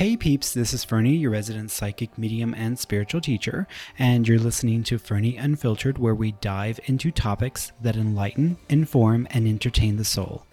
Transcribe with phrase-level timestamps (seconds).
[0.00, 3.66] Hey peeps, this is Fernie, your resident psychic, medium, and spiritual teacher,
[3.98, 9.46] and you're listening to Fernie Unfiltered, where we dive into topics that enlighten, inform, and
[9.46, 10.46] entertain the soul.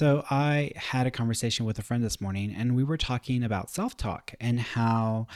[0.00, 3.68] So, I had a conversation with a friend this morning, and we were talking about
[3.68, 5.26] self talk and how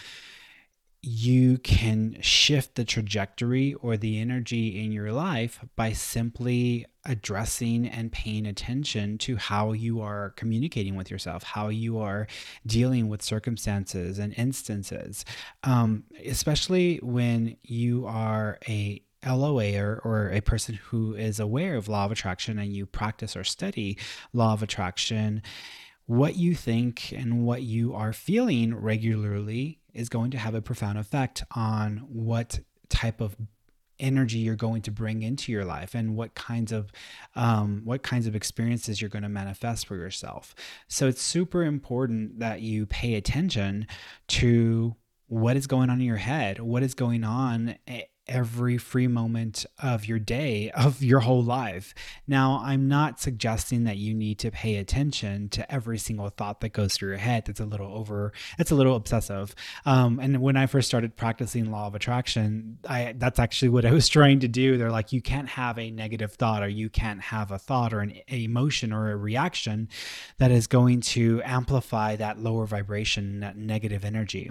[1.03, 8.11] you can shift the trajectory or the energy in your life by simply addressing and
[8.11, 12.27] paying attention to how you are communicating with yourself, how you are
[12.67, 15.27] dealing with circumstances and instances,
[15.65, 21.89] um, especially when you are a LOA or, or a person who is aware of
[21.89, 23.99] law of attraction and you practice or study
[24.33, 25.43] law of attraction,
[26.07, 30.99] what you think and what you are feeling regularly is going to have a profound
[30.99, 33.37] effect on what type of
[34.01, 36.91] energy you're going to bring into your life and what kinds of
[37.37, 40.55] um, what kinds of experiences you're going to manifest for yourself.
[40.89, 43.87] So it's super important that you pay attention
[44.29, 44.97] to
[45.29, 49.67] what is going on in your head what is going on eh, every free moment
[49.83, 51.95] of your day, of your whole life.
[52.27, 56.73] Now, I'm not suggesting that you need to pay attention to every single thought that
[56.73, 57.45] goes through your head.
[57.47, 59.55] That's a little over, it's a little obsessive.
[59.85, 63.93] Um, and when I first started practicing law of attraction, I that's actually what I
[63.93, 64.79] was trying to do.
[64.79, 68.01] They're like, you can't have a negative thought, or you can't have a thought or
[68.01, 69.89] an emotion or a reaction
[70.39, 74.51] that is going to amplify that lower vibration, that negative energy.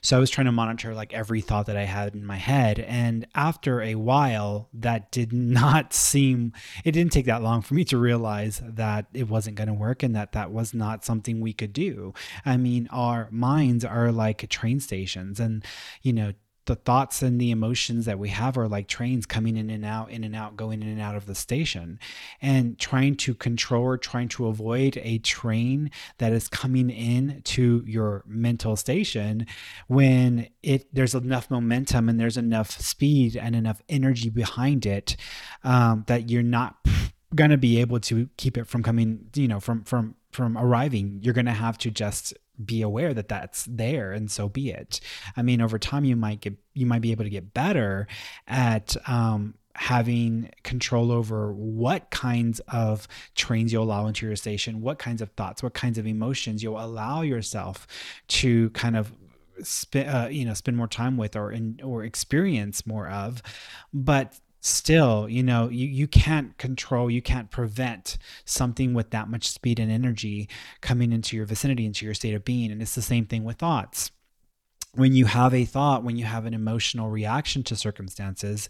[0.00, 2.80] So I was trying to monitor like every thought that I had in my head.
[2.80, 5.32] And and after a while, that did
[5.62, 6.52] not seem,
[6.84, 10.02] it didn't take that long for me to realize that it wasn't going to work
[10.02, 12.14] and that that was not something we could do.
[12.46, 15.64] I mean, our minds are like train stations and,
[16.00, 16.32] you know,
[16.66, 20.10] the thoughts and the emotions that we have are like trains coming in and out,
[20.10, 21.98] in and out, going in and out of the station.
[22.40, 27.82] And trying to control or trying to avoid a train that is coming in to
[27.86, 29.46] your mental station
[29.88, 35.16] when it there's enough momentum and there's enough speed and enough energy behind it
[35.64, 36.76] um, that you're not
[37.34, 41.20] going to be able to keep it from coming, you know, from from from arriving.
[41.22, 42.34] You're going to have to just
[42.66, 45.00] be aware that that's there and so be it.
[45.36, 48.06] I mean over time you might get you might be able to get better
[48.46, 54.98] at um, having control over what kinds of trains you'll allow into your station what
[54.98, 57.86] kinds of thoughts what kinds of emotions you'll allow yourself
[58.28, 59.12] to kind of
[59.62, 63.42] spend uh, you know spend more time with or in, or experience more of.
[63.92, 69.48] But still you know you, you can't control you can't prevent something with that much
[69.48, 70.48] speed and energy
[70.80, 72.70] coming into your vicinity into your state of being.
[72.70, 74.12] And it's the same thing with thoughts.
[74.94, 78.68] When you have a thought when you have an emotional reaction to circumstances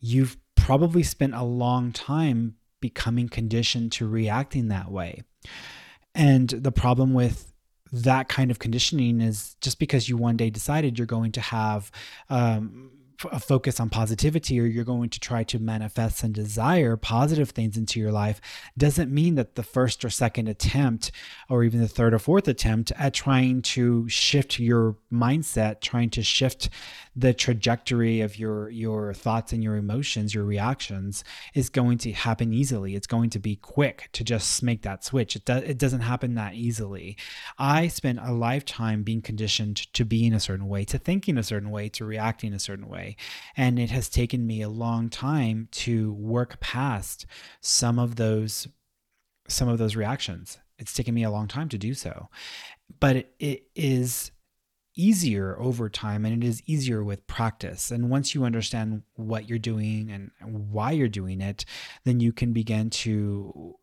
[0.00, 5.22] you've probably spent a long time becoming conditioned to reacting that way.
[6.14, 7.52] And the problem with
[7.92, 11.90] that kind of conditioning is just because you one day decided you're going to have
[12.28, 12.90] um,
[13.32, 17.76] a focus on positivity or you're going to try to manifest and desire positive things
[17.76, 18.40] into your life
[18.76, 21.10] doesn't mean that the first or second attempt
[21.48, 26.22] or even the third or fourth attempt at trying to shift your mindset trying to
[26.22, 26.68] shift
[27.16, 32.52] the trajectory of your your thoughts and your emotions your reactions is going to happen
[32.52, 32.94] easily.
[32.94, 35.34] It's going to be quick to just make that switch.
[35.34, 37.16] It, do, it doesn't happen that easily.
[37.58, 41.42] I spent a lifetime being conditioned to be in a certain way to thinking a
[41.42, 43.16] certain way to reacting a certain way.
[43.56, 47.24] And it has taken me a long time to work past
[47.60, 48.68] some of those
[49.48, 50.58] some of those reactions.
[50.78, 52.28] It's taken me a long time to do so.
[53.00, 54.32] But it, it is
[54.96, 57.90] easier over time and it is easier with practice.
[57.90, 61.64] And once you understand what you're doing and why you're doing it,
[62.04, 63.76] then you can begin to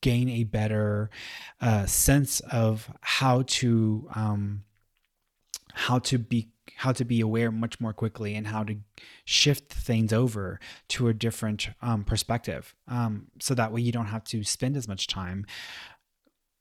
[0.00, 1.10] gain a better
[1.60, 4.64] uh, sense of how to um,
[5.74, 8.76] how to be how to be aware much more quickly and how to
[9.24, 14.24] shift things over to a different um, perspective um, so that way you don't have
[14.24, 15.44] to spend as much time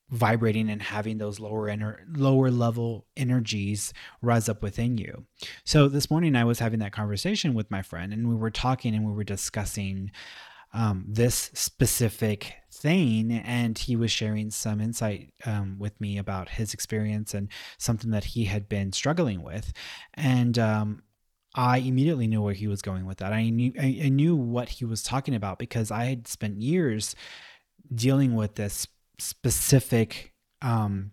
[0.09, 5.25] vibrating and having those lower inner lower level energies rise up within you.
[5.65, 8.95] So this morning I was having that conversation with my friend and we were talking
[8.95, 10.11] and we were discussing
[10.73, 16.73] um, this specific thing and he was sharing some insight um, with me about his
[16.73, 19.73] experience and something that he had been struggling with
[20.13, 21.03] and um,
[21.55, 23.33] I immediately knew where he was going with that.
[23.33, 27.15] I knew I, I knew what he was talking about because I had spent years
[27.93, 28.87] dealing with this
[29.19, 31.11] specific um,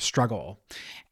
[0.00, 0.60] struggle.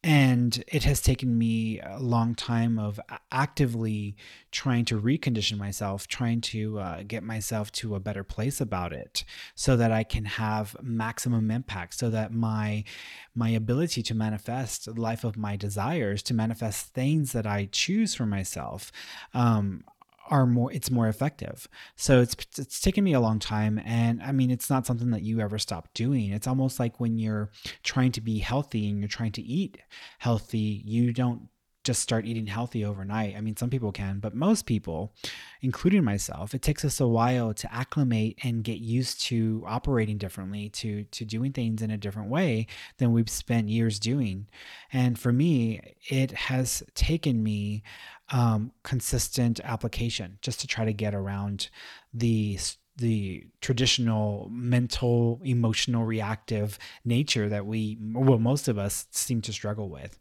[0.03, 3.01] And it has taken me a long time of
[3.31, 4.17] actively
[4.51, 9.25] trying to recondition myself trying to uh, get myself to a better place about it
[9.55, 12.83] so that i can have maximum impact so that my
[13.35, 18.15] my ability to manifest the life of my desires to manifest things that i choose
[18.15, 18.91] for myself
[19.35, 19.85] um,
[20.29, 24.33] are more it's more effective so it's it's taken me a long time and i
[24.33, 27.51] mean it's not something that you ever stop doing it's almost like when you're
[27.83, 29.79] trying to be healthy and you're trying to eat
[30.19, 31.49] healthy you don't
[31.89, 33.35] just start eating healthy overnight.
[33.35, 35.15] I mean, some people can, but most people,
[35.63, 40.69] including myself, it takes us a while to acclimate and get used to operating differently,
[40.71, 42.67] to to doing things in a different way
[42.99, 44.49] than we've spent years doing.
[44.93, 47.83] And for me, it has taken me
[48.31, 51.69] um, consistent application just to try to get around
[52.13, 52.59] the
[52.99, 59.89] the traditional mental, emotional, reactive nature that we, well, most of us seem to struggle
[59.89, 60.19] with.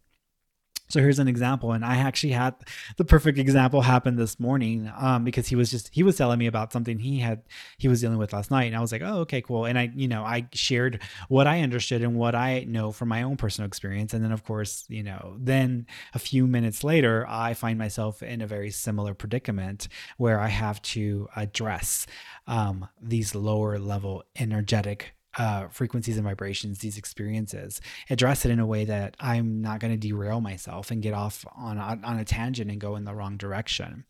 [0.90, 2.56] So here's an example, and I actually had
[2.96, 6.48] the perfect example happen this morning um, because he was just he was telling me
[6.48, 7.42] about something he had
[7.78, 9.66] he was dealing with last night, and I was like, oh, okay, cool.
[9.66, 13.24] And I, you know, I shared what I understood and what I know from my
[13.24, 17.54] own personal experience, and then of course, you know, then a few minutes later, I
[17.54, 22.08] find myself in a very similar predicament where I have to address
[22.48, 27.80] um, these lower level energetic uh, frequencies and vibrations, these experiences,
[28.10, 31.46] address it in a way that I'm not going to derail myself and get off
[31.56, 34.06] on a, on a tangent and go in the wrong direction.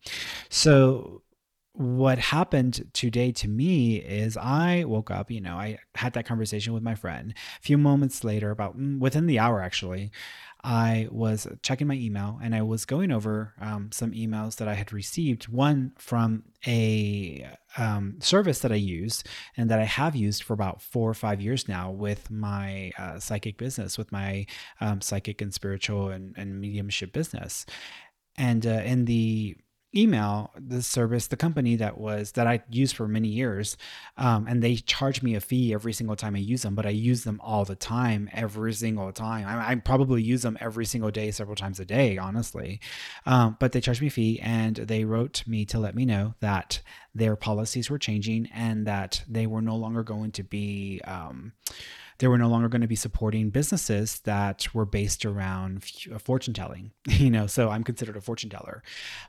[0.50, 1.24] So
[1.78, 6.74] what happened today to me is I woke up, you know, I had that conversation
[6.74, 7.36] with my friend.
[7.60, 10.10] A few moments later, about mm, within the hour actually,
[10.68, 14.74] I was checking my email and I was going over um, some emails that I
[14.74, 15.48] had received.
[15.48, 19.24] One from a um, service that I use
[19.56, 23.18] and that I have used for about four or five years now with my uh,
[23.18, 24.46] psychic business, with my
[24.82, 27.66] um, psychic and spiritual and, and mediumship business.
[28.38, 29.56] And uh, in the
[29.96, 33.78] email the service the company that was that i used for many years
[34.18, 36.90] um, and they charge me a fee every single time i use them but i
[36.90, 39.48] use them all the time every single time.
[39.48, 42.80] I, I probably use them every single day several times a day honestly.
[43.26, 46.36] Um, but they charged me a fee and they wrote me to let me know
[46.40, 46.82] that
[47.16, 51.54] their policies were changing and that they were no longer going to be um,
[52.20, 56.54] they were no longer going to be supporting businesses that were based around uh, fortune
[56.54, 58.84] telling, you know, so I'm considered a fortune teller.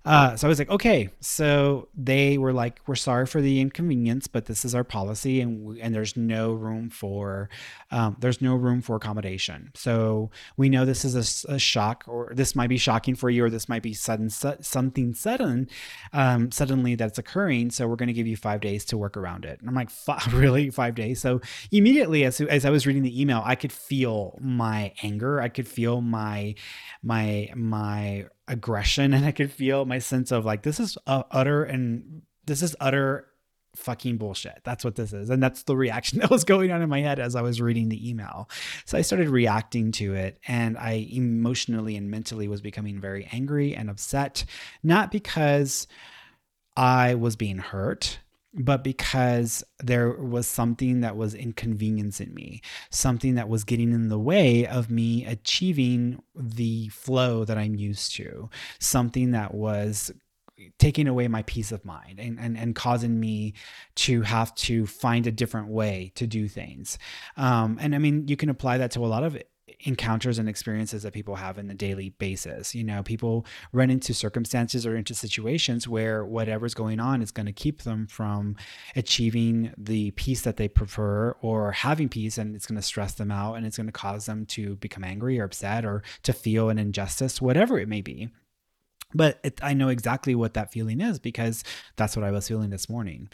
[0.04, 4.26] Uh, so I was like, okay, so they were like, we're sorry for the inconvenience,
[4.26, 7.50] but this is our policy and, we, and there's no room for,
[7.90, 9.70] um, there's no room for accommodation.
[9.74, 13.44] So we know this is a, a, shock or this might be shocking for you,
[13.44, 15.68] or this might be sudden, su- something sudden,
[16.12, 17.70] um, suddenly that's occurring.
[17.70, 19.60] So we're going to give you five days to work around it.
[19.60, 19.90] And I'm like,
[20.32, 21.20] really five days?
[21.20, 21.40] So
[21.70, 25.40] immediately as, as I was was reading the email, I could feel my anger.
[25.40, 26.54] I could feel my
[27.02, 31.64] my my aggression, and I could feel my sense of like this is uh, utter
[31.64, 33.26] and this is utter
[33.76, 34.60] fucking bullshit.
[34.64, 35.30] That's what this is.
[35.30, 37.88] And that's the reaction that was going on in my head as I was reading
[37.88, 38.48] the email.
[38.84, 43.74] So I started reacting to it and I emotionally and mentally was becoming very angry
[43.74, 44.44] and upset,
[44.82, 45.86] not because
[46.76, 48.20] I was being hurt,
[48.54, 54.18] but because there was something that was inconveniencing me, something that was getting in the
[54.18, 60.10] way of me achieving the flow that I'm used to, something that was
[60.78, 63.54] taking away my peace of mind and, and, and causing me
[63.94, 66.98] to have to find a different way to do things.
[67.36, 69.36] Um, and I mean, you can apply that to a lot of
[69.80, 72.74] encounters and experiences that people have in the daily basis.
[72.74, 77.46] You know, people run into circumstances or into situations where whatever's going on is going
[77.46, 78.56] to keep them from
[78.96, 83.30] achieving the peace that they prefer or having peace and it's going to stress them
[83.30, 86.70] out and it's going to cause them to become angry or upset or to feel
[86.70, 88.28] an injustice, whatever it may be.
[89.14, 91.64] But it, I know exactly what that feeling is because
[91.96, 93.30] that's what I was feeling this morning.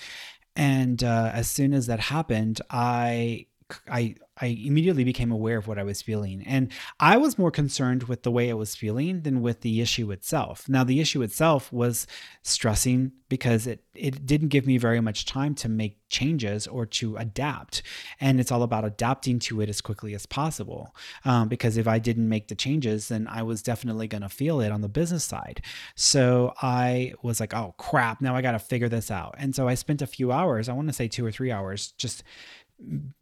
[0.56, 3.46] And uh, as soon as that happened, I
[3.90, 6.42] I I immediately became aware of what I was feeling.
[6.44, 10.11] And I was more concerned with the way I was feeling than with the issue
[10.11, 10.68] itself.
[10.68, 12.09] Now, the issue itself was
[12.42, 17.16] stressing because it, it didn't give me very much time to make changes or to
[17.16, 17.83] adapt.
[18.21, 20.94] And it's all about adapting to it as quickly as possible.
[21.25, 24.61] Um, because if I didn't make the changes, then I was definitely going to feel
[24.61, 25.62] it on the business side.
[25.94, 29.37] So I was like, oh crap, now I got to figure this out.
[29.38, 31.92] And so I spent a few hours, I want to say two or three hours,
[31.92, 32.25] just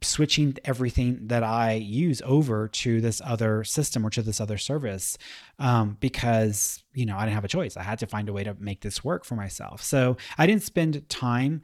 [0.01, 5.17] switching everything that I use over to this other system or to this other service
[5.59, 7.77] um, because you know I didn't have a choice.
[7.77, 9.81] I had to find a way to make this work for myself.
[9.81, 11.61] So I didn't spend time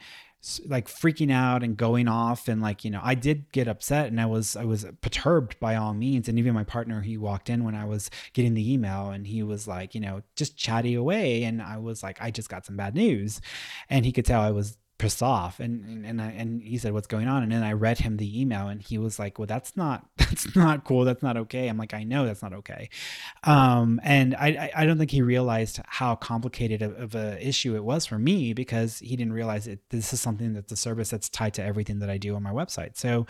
[0.67, 4.21] like freaking out and going off and like you know i did get upset and
[4.21, 7.65] i was i was perturbed by all means and even my partner he walked in
[7.65, 11.43] when i was getting the email and he was like you know just chatty away
[11.43, 13.41] and i was like i just got some bad news
[13.89, 15.59] and he could tell i was pissed off.
[15.59, 17.41] And and I, and he said what's going on?
[17.41, 20.55] And then I read him the email and he was like well that's not that's
[20.55, 21.05] not cool.
[21.05, 21.67] That's not okay.
[21.67, 22.89] I'm like I know that's not okay.
[23.43, 27.83] Um and I I don't think he realized how complicated of, of a issue it
[27.83, 31.29] was for me because he didn't realize it this is something that's a service that's
[31.29, 32.97] tied to everything that I do on my website.
[32.97, 33.25] So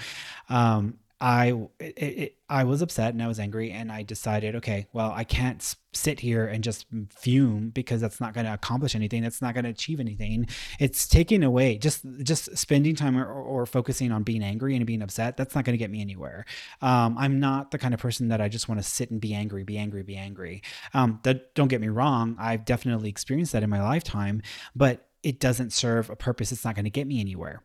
[0.49, 4.87] um I it, it, I was upset and I was angry and I decided, okay,
[4.93, 9.21] well, I can't sit here and just fume because that's not going to accomplish anything.
[9.21, 10.47] That's not going to achieve anything.
[10.79, 15.01] It's taking away just just spending time or, or focusing on being angry and being
[15.01, 15.35] upset.
[15.35, 16.45] That's not going to get me anywhere.
[16.81, 19.33] Um, I'm not the kind of person that I just want to sit and be
[19.33, 20.61] angry, be angry, be angry.
[20.93, 22.37] Um, that don't get me wrong.
[22.39, 24.41] I've definitely experienced that in my lifetime,
[24.73, 26.53] but it doesn't serve a purpose.
[26.53, 27.61] It's not going to get me anywhere.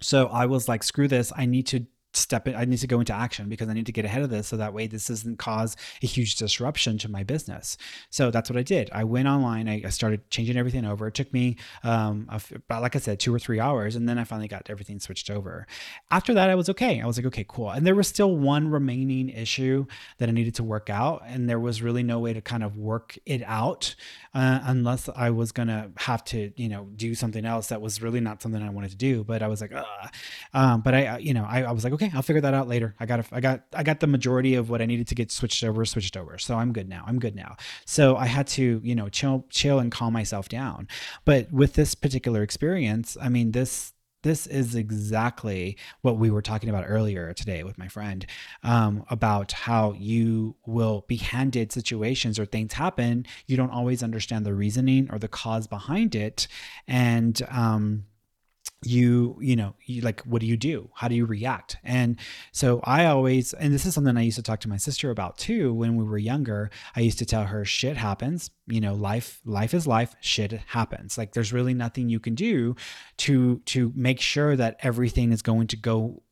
[0.00, 1.30] So I was like, screw this.
[1.36, 3.92] I need to step in, I need to go into action because I need to
[3.92, 7.22] get ahead of this so that way this doesn't cause a huge disruption to my
[7.22, 7.76] business.
[8.10, 8.90] So that's what I did.
[8.92, 11.08] I went online, I, started changing everything over.
[11.08, 14.24] It took me um, about, like I said, two or three hours, and then I
[14.24, 15.66] finally got everything switched over.
[16.10, 17.00] After that, I was okay.
[17.00, 17.70] I was like, okay, cool.
[17.70, 19.86] And there was still one remaining issue
[20.18, 22.76] that I needed to work out, and there was really no way to kind of
[22.76, 23.94] work it out
[24.34, 28.20] uh, unless I was gonna have to, you know, do something else that was really
[28.20, 29.24] not something I wanted to do.
[29.24, 29.72] But I was like,
[30.54, 32.68] um, but I, you know, I, I was like, okay okay, I'll figure that out
[32.68, 32.94] later.
[32.98, 35.62] I got I got I got the majority of what I needed to get switched
[35.64, 36.38] over switched over.
[36.38, 37.04] So I'm good now.
[37.06, 37.56] I'm good now.
[37.84, 40.88] So I had to, you know, chill chill and calm myself down.
[41.24, 43.92] But with this particular experience, I mean, this
[44.22, 48.26] this is exactly what we were talking about earlier today with my friend
[48.62, 54.44] um, about how you will be handed situations or things happen you don't always understand
[54.44, 56.46] the reasoning or the cause behind it
[56.86, 58.04] and um,
[58.82, 60.90] you you know you like what do you do?
[60.94, 61.76] How do you react?
[61.84, 62.18] And
[62.52, 65.38] so i always and this is something i used to talk to my sister about
[65.38, 66.70] too when we were younger.
[66.96, 70.14] I used to tell her shit happens you know life life is life.
[70.20, 71.18] Shit happens.
[71.18, 72.76] Like there's really nothing you can do
[73.18, 76.22] to to make sure that everything is going to go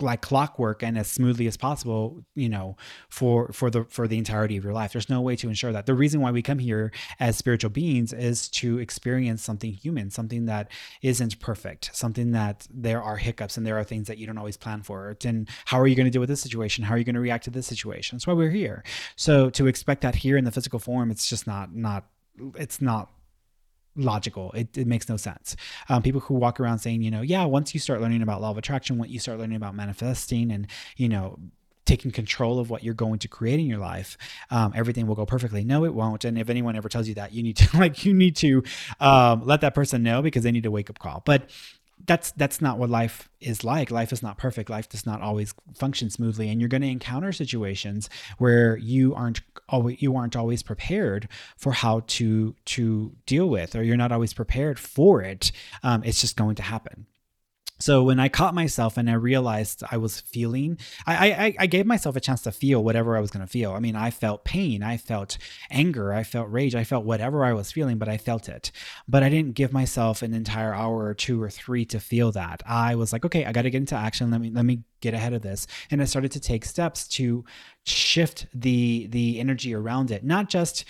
[0.00, 2.76] like clockwork and as smoothly as possible you know
[3.08, 4.92] for for the for the entirety of your life.
[4.92, 5.86] There's no way to ensure that.
[5.86, 10.46] The reason why we come here as spiritual beings is to experience something human something
[10.46, 10.70] that
[11.02, 14.56] isn't perfect something that there are hiccups and there are things that you don't always
[14.56, 15.16] plan for.
[15.24, 16.84] And how are you going to deal with this situation?
[16.84, 18.16] How are you going to react to this situation?
[18.16, 18.82] That's why we're here.
[19.16, 22.06] So to expect that here in the physical form it's just not not
[22.56, 23.10] it's not
[23.96, 24.52] logical.
[24.52, 25.56] It, it makes no sense.
[25.88, 28.50] Um, people who walk around saying, you know, yeah, once you start learning about law
[28.50, 31.38] of attraction, once you start learning about manifesting and, you know,
[31.84, 34.16] taking control of what you're going to create in your life,
[34.50, 35.64] um, everything will go perfectly.
[35.64, 36.24] No, it won't.
[36.24, 38.62] And if anyone ever tells you that, you need to like you need to
[39.00, 41.22] um, let that person know because they need a wake up call.
[41.24, 41.50] But
[42.06, 43.90] that's that's not what life is like.
[43.90, 44.70] Life is not perfect.
[44.70, 46.48] Life does not always function smoothly.
[46.48, 51.72] And you're going to encounter situations where you aren't always you aren't always prepared for
[51.72, 55.52] how to to deal with or you're not always prepared for it.
[55.82, 57.06] Um, it's just going to happen
[57.78, 61.84] so when I caught myself and I realized I was feeling, I, I, I gave
[61.84, 63.72] myself a chance to feel whatever I was going to feel.
[63.72, 65.36] I mean, I felt pain, I felt
[65.70, 68.70] anger, I felt rage, I felt whatever I was feeling, but I felt it.
[69.08, 72.62] But I didn't give myself an entire hour or two or three to feel that.
[72.66, 74.30] I was like, okay, I got to get into action.
[74.30, 77.44] Let me let me get ahead of this, and I started to take steps to
[77.84, 80.84] shift the the energy around it, not just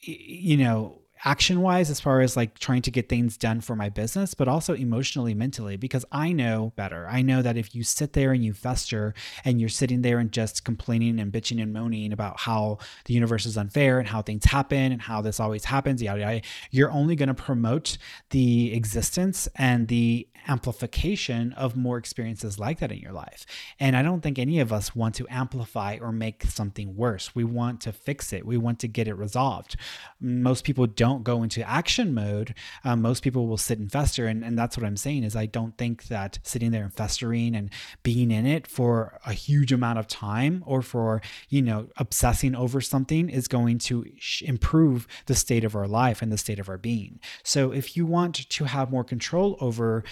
[0.00, 3.88] you know action wise as far as like trying to get things done for my
[3.88, 7.08] business but also emotionally mentally because i know better.
[7.08, 10.30] I know that if you sit there and you fester and you're sitting there and
[10.32, 14.44] just complaining and bitching and moaning about how the universe is unfair and how things
[14.44, 17.98] happen and how this always happens yada yada you're only going to promote
[18.30, 23.46] the existence and the amplification of more experiences like that in your life.
[23.80, 27.34] And I don't think any of us want to amplify or make something worse.
[27.34, 29.76] We want to fix it, we want to get it resolved.
[30.20, 32.54] Most people don't go into action mode.
[32.84, 34.26] Um, most people will sit and fester.
[34.26, 37.54] And, and that's what I'm saying is I don't think that sitting there and festering
[37.54, 37.70] and
[38.02, 42.80] being in it for a huge amount of time or for, you know, obsessing over
[42.80, 44.04] something is going to
[44.42, 47.20] improve the state of our life and the state of our being.
[47.42, 50.04] So if you want to have more control over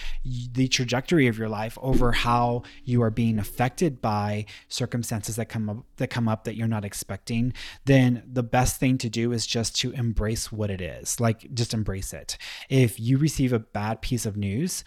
[0.51, 5.69] the trajectory of your life over how you are being affected by circumstances that come
[5.69, 7.53] up that come up that you're not expecting
[7.85, 11.73] then the best thing to do is just to embrace what it is like just
[11.73, 12.37] embrace it
[12.69, 14.83] if you receive a bad piece of news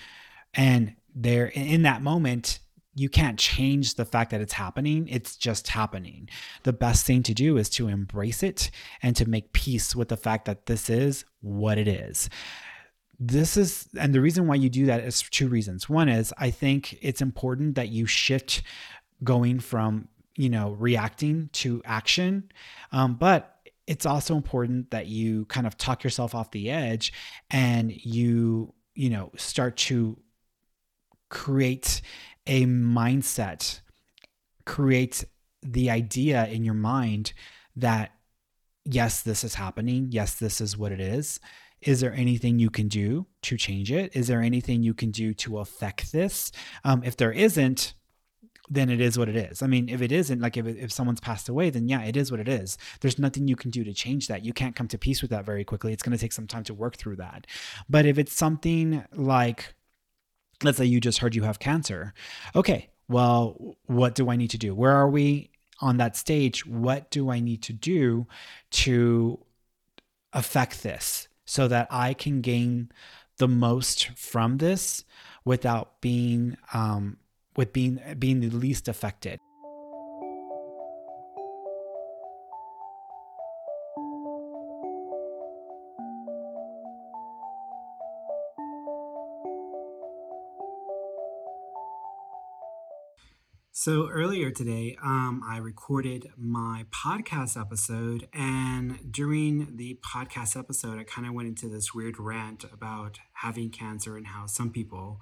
[0.54, 2.60] and there in that moment
[2.94, 5.06] you can't change the fact that it's happening.
[5.08, 6.28] It's just happening.
[6.64, 8.70] The best thing to do is to embrace it
[9.00, 12.28] and to make peace with the fact that this is what it is
[13.20, 15.88] this is and the reason why you do that is two reasons.
[15.88, 18.62] One is i think it's important that you shift
[19.22, 22.50] going from you know reacting to action.
[22.92, 27.12] Um, but it's also important that you kind of talk yourself off the edge
[27.50, 30.18] and you you know start to
[31.28, 32.00] create
[32.46, 33.80] a mindset
[34.64, 35.24] create
[35.62, 37.34] the idea in your mind
[37.76, 38.12] that
[38.86, 40.06] yes this is happening.
[40.10, 41.38] Yes this is what it is
[41.82, 45.32] is there anything you can do to change it is there anything you can do
[45.32, 46.52] to affect this
[46.84, 47.94] um, if there isn't
[48.70, 49.62] then it is what it is.
[49.62, 52.30] I mean, if it isn't, like if, if someone's passed away, then yeah, it is
[52.30, 52.78] what it is.
[53.00, 54.44] There's nothing you can do to change that.
[54.44, 55.92] You can't come to peace with that very quickly.
[55.92, 57.48] It's going to take some time to work through that.
[57.88, 59.74] But if it's something like,
[60.62, 62.14] let's say you just heard you have cancer,
[62.54, 64.72] okay, well, what do I need to do?
[64.72, 66.64] Where are we on that stage?
[66.64, 68.28] What do I need to do
[68.70, 69.40] to
[70.32, 72.92] affect this so that I can gain
[73.38, 75.04] the most from this
[75.44, 77.16] without being um,
[77.56, 79.40] with being being the least affected.
[93.72, 101.04] So earlier today, um, I recorded my podcast episode, and during the podcast episode, I
[101.04, 105.20] kind of went into this weird rant about having cancer and how some people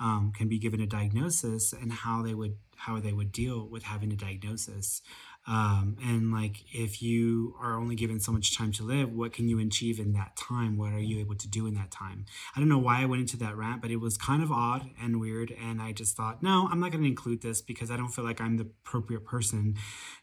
[0.00, 3.82] um, can be given a diagnosis and how they would how they would deal with
[3.84, 5.02] having a diagnosis
[5.46, 9.48] um, and like if you are only given so much time to live what can
[9.48, 10.76] you achieve in that time?
[10.76, 12.26] What are you able to do in that time?
[12.54, 14.90] I don't know why i went into that rant but it was kind of odd
[15.00, 17.96] and weird and i just thought no i'm not going to include this because i
[17.96, 19.74] don't feel like i'm the appropriate person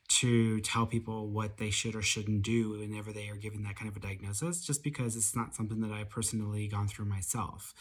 [0.09, 3.87] to tell people what they should or shouldn't do whenever they are given that kind
[3.87, 7.73] of a diagnosis, just because it's not something that I personally gone through myself.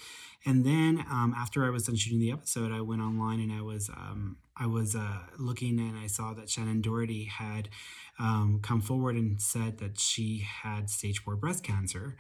[0.45, 3.63] And then um, after I was done shooting the episode, I went online and I
[3.63, 7.71] was um, I was uh, looking and I saw that Shannen Doherty had
[8.19, 12.17] um, come forward and said that she had stage four breast cancer,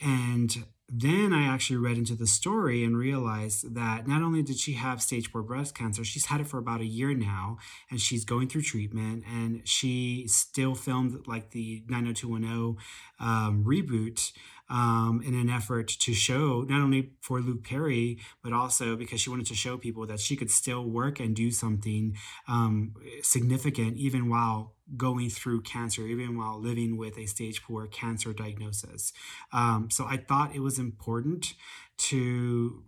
[0.00, 4.74] and then I actually read into the story and realized that not only did she
[4.74, 7.58] have stage four breast cancer, she's had it for about a year now,
[7.90, 9.24] and she's going through treatment.
[9.28, 12.76] And she still filmed like the 90210
[13.18, 14.30] um, reboot
[14.68, 19.30] um, in an effort to show not only for Luke Perry, but also because she
[19.30, 22.16] wanted to show people that she could still work and do something
[22.48, 28.32] um, significant even while going through cancer, even while living with a stage four cancer
[28.32, 29.12] diagnosis.
[29.52, 31.54] Um, so I thought it was important
[31.98, 32.84] to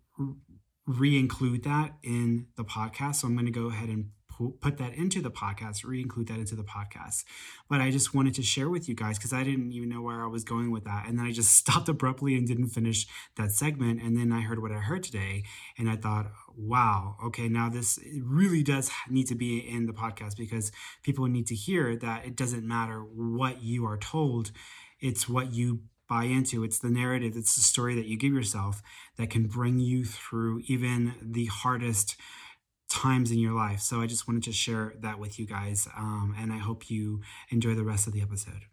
[0.86, 3.16] re include that in the podcast.
[3.16, 4.10] So I'm going to go ahead and
[4.60, 7.24] put that into the podcast, re-include that into the podcast.
[7.68, 10.22] But I just wanted to share with you guys because I didn't even know where
[10.22, 11.06] I was going with that.
[11.06, 14.00] And then I just stopped abruptly and didn't finish that segment.
[14.02, 15.44] And then I heard what I heard today
[15.76, 20.36] and I thought, wow, okay, now this really does need to be in the podcast
[20.36, 20.72] because
[21.02, 24.50] people need to hear that it doesn't matter what you are told,
[25.00, 26.64] it's what you buy into.
[26.64, 28.82] It's the narrative, it's the story that you give yourself
[29.16, 32.16] that can bring you through even the hardest
[32.88, 33.80] times in your life.
[33.80, 35.88] So I just wanted to share that with you guys.
[35.96, 37.20] Um, and I hope you
[37.50, 38.64] enjoy the rest of the episode.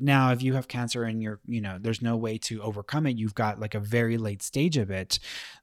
[0.00, 3.16] Now, if you have cancer and you're, you know, there's no way to overcome it,
[3.16, 5.18] you've got like a very late stage of it.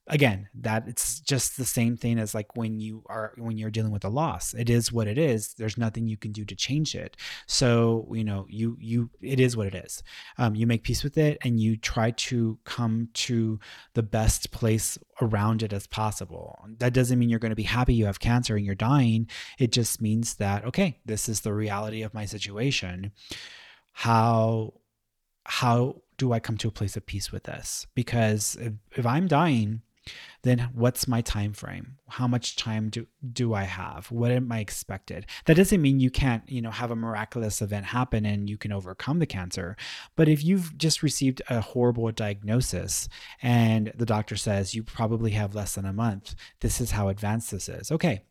[0.07, 3.93] Again, that it's just the same thing as like when you are when you're dealing
[3.93, 4.53] with a loss.
[4.53, 5.53] It is what it is.
[5.53, 7.15] There's nothing you can do to change it.
[7.47, 10.03] So, you know, you you it is what it is.
[10.37, 13.59] Um, you make peace with it and you try to come to
[13.93, 16.59] the best place around it as possible.
[16.79, 19.29] That doesn't mean you're going to be happy you have cancer and you're dying.
[19.57, 23.13] It just means that okay, this is the reality of my situation
[23.93, 24.73] how
[25.45, 27.88] how do I come to a place of peace with this?
[27.95, 29.82] Because if, if I'm dying,
[30.43, 34.11] then what's my time frame how much time do do i have?
[34.11, 35.25] What am i expected?
[35.45, 38.71] That doesn't mean you can't you know have a miraculous event happen and you can
[38.71, 39.75] overcome the cancer
[40.15, 43.09] but if you've just received a horrible diagnosis
[43.41, 47.49] and the doctor says you probably have less than a month this is how advanced
[47.49, 47.91] this is.
[47.91, 48.23] Okay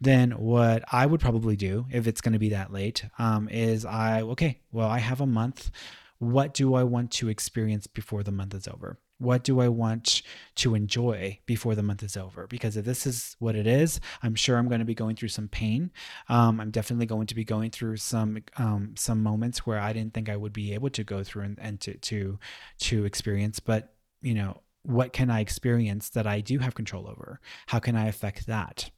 [0.00, 3.84] then what i would probably do if it's going to be that late um, is
[3.84, 5.70] i okay well i have a month.
[6.18, 10.22] What do i want to experience before the month is over what do I want
[10.56, 12.46] to enjoy before the month is over?
[12.46, 15.28] Because if this is what it is, I'm sure I'm going to be going through
[15.28, 15.90] some pain.
[16.28, 20.14] Um, I'm definitely going to be going through some um, some moments where I didn't
[20.14, 22.38] think I would be able to go through and, and to to
[22.80, 23.58] to experience.
[23.60, 27.40] But you know, what can I experience that I do have control over?
[27.66, 28.90] How can I affect that?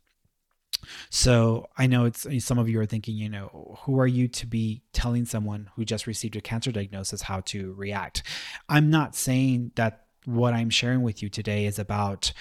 [1.11, 4.47] So I know it's some of you are thinking, you know, who are you to
[4.47, 8.23] be telling someone who just received a cancer diagnosis how to react?
[8.69, 12.33] I'm not saying that what I'm sharing with you today is about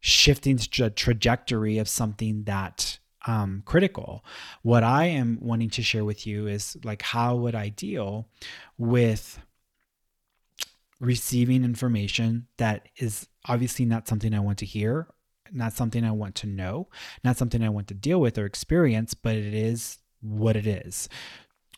[0.00, 4.24] shifting the trajectory of something that um, critical.
[4.62, 8.28] What I am wanting to share with you is like, how would I deal
[8.78, 9.40] with
[11.00, 15.08] receiving information that is obviously not something I want to hear,
[15.52, 16.88] not something I want to know,
[17.22, 21.08] not something I want to deal with or experience, but it is what it is.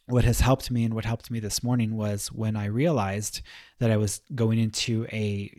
[0.08, 3.42] What has helped me and what helped me this morning was when I realized
[3.78, 5.54] that I was going into a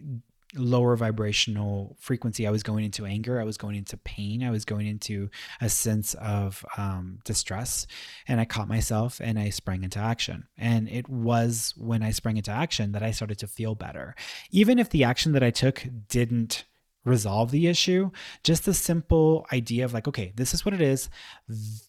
[0.56, 2.48] lower vibrational frequency.
[2.48, 3.40] I was going into anger.
[3.40, 4.44] I was going into pain.
[4.44, 5.30] I was going into
[5.62, 7.86] a sense of um, distress.
[8.28, 10.48] And I caught myself and I sprang into action.
[10.58, 14.16] And it was when I sprang into action that I started to feel better.
[14.50, 16.66] Even if the action that I took didn't
[17.06, 18.12] resolve the issue.
[18.44, 21.10] Just the simple idea of like, okay, this is what it is.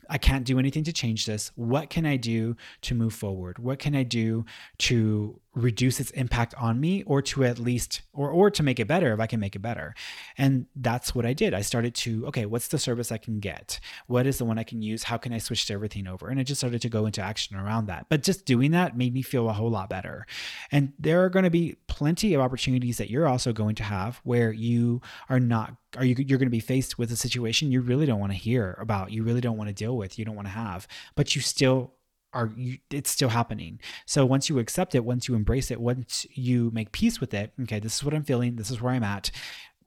[0.09, 1.51] I can't do anything to change this.
[1.57, 3.59] What can I do to move forward?
[3.59, 4.45] What can I do
[4.79, 8.89] to reduce its impact on me or to at least or or to make it
[8.89, 9.95] better if I can make it better.
[10.37, 11.55] And that's what I did.
[11.55, 13.81] I started to okay, what's the service I can get?
[14.07, 15.05] What is the one I can use?
[15.05, 16.29] How can I switch everything over?
[16.29, 18.07] And I just started to go into action around that.
[18.09, 20.27] But just doing that made me feel a whole lot better.
[20.73, 24.21] And there are going to be plenty of opportunities that you're also going to have
[24.25, 27.81] where you are not are you you're going to be faced with a situation you
[27.81, 30.37] really don't want to hear about, you really don't want to deal with, you don't
[30.37, 31.95] want to have, but you still
[32.33, 33.81] are you, it's still happening.
[34.07, 37.53] So once you accept it, once you embrace it, once you make peace with it,
[37.63, 39.31] okay, this is what I'm feeling, this is where I'm at,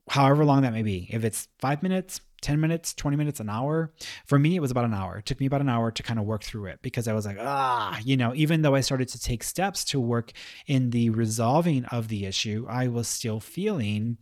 [0.10, 1.08] however long that may be.
[1.12, 3.94] If it's five minutes, 10 minutes, 20 minutes, an hour.
[4.26, 5.18] For me, it was about an hour.
[5.18, 7.26] It took me about an hour to kind of work through it because I was
[7.26, 10.34] like, ah, you know, even though I started to take steps to work
[10.68, 14.18] in the resolving of the issue, I was still feeling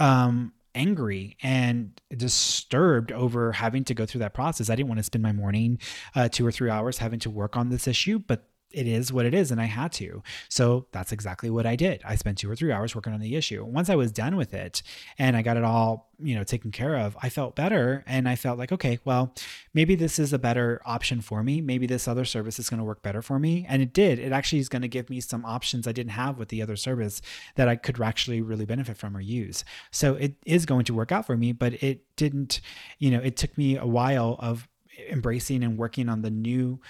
[0.00, 4.70] um angry and disturbed over having to go through that process.
[4.70, 5.78] I didn't want to spend my morning
[6.14, 9.24] uh, two or three hours having to work on this issue, but it is what
[9.24, 10.22] it is and I had to.
[10.48, 12.02] So that's exactly what I did.
[12.04, 13.64] I spent two or three hours working on the issue.
[13.64, 14.82] Once I was done with it
[15.18, 18.36] and I got it all, you know, taken care of, I felt better and I
[18.36, 19.34] felt like, okay, well,
[19.72, 21.60] maybe this is a better option for me.
[21.60, 23.64] Maybe this other service is going to work better for me.
[23.68, 24.18] And it did.
[24.18, 26.76] It actually is going to give me some options I didn't have with the other
[26.76, 27.22] service
[27.54, 29.64] that I could actually really benefit from or use.
[29.90, 32.60] So it is going to work out for me, but it didn't,
[32.98, 34.68] you know, it took me a while of
[35.08, 36.80] embracing and working on the new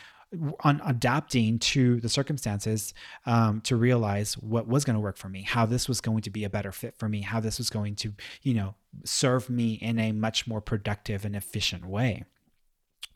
[0.61, 2.93] on adapting to the circumstances
[3.25, 6.31] um, to realize what was going to work for me, how this was going to
[6.31, 8.12] be a better fit for me, how this was going to,
[8.43, 12.25] you know, serve me in a much more productive and efficient way.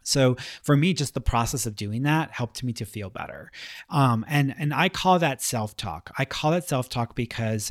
[0.03, 3.51] So for me, just the process of doing that helped me to feel better.
[3.89, 6.11] Um, and and I call that self talk.
[6.19, 7.71] I call it self talk because,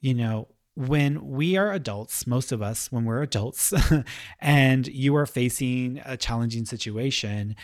[0.00, 3.72] you know, when we are adults, most of us, when we're adults,
[4.40, 7.56] and you are facing a challenging situation,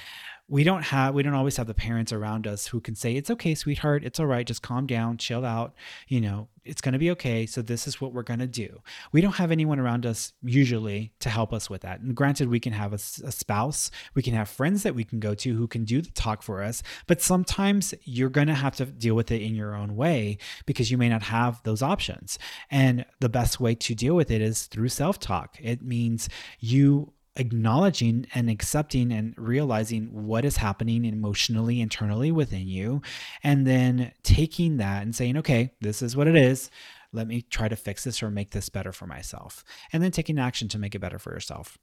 [0.49, 3.31] we don't have we don't always have the parents around us who can say it's
[3.31, 4.05] okay sweetheart.
[4.05, 4.47] It's all right.
[4.47, 5.17] Just calm down.
[5.17, 5.75] Chill out.
[6.09, 7.47] You know it's going to be okay.
[7.47, 8.81] So this is what we're going to do.
[9.13, 12.01] We don't have anyone around us usually to help us with that.
[12.01, 13.91] And granted we can have a, a, spouse.
[14.15, 16.63] We can have friends that we can go to who can do the talk for
[16.63, 16.83] us.
[17.07, 20.91] But sometimes you're going to have to deal with it in your own way because
[20.91, 22.39] you may not have those options.
[22.71, 25.57] And the best way to deal with it is through self-talk.
[25.61, 26.29] It means
[26.59, 33.03] you acknowledging and accepting and realizing what is happening emotionally internally within you
[33.42, 36.70] and then taking that and saying okay this is what it is
[37.12, 40.38] let me try to fix this or make this better for myself and then taking
[40.38, 41.79] action to make it better for yourself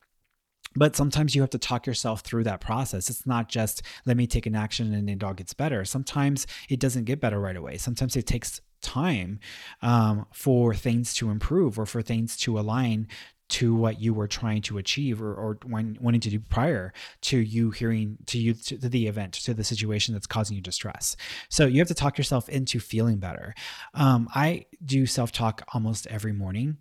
[0.76, 3.10] but sometimes you have to talk yourself through that process.
[3.10, 5.86] It's not just let me take an action and it all gets better.
[5.86, 7.78] Sometimes it doesn't get better right away.
[7.78, 9.40] Sometimes it takes time
[9.82, 13.08] um, for things to improve or for things to align
[13.50, 17.38] to what you were trying to achieve or, or when, wanting to do prior to
[17.38, 21.16] you hearing to you to the event to the situation that's causing you distress
[21.50, 23.54] so you have to talk yourself into feeling better
[23.94, 26.78] um, i do self-talk almost every morning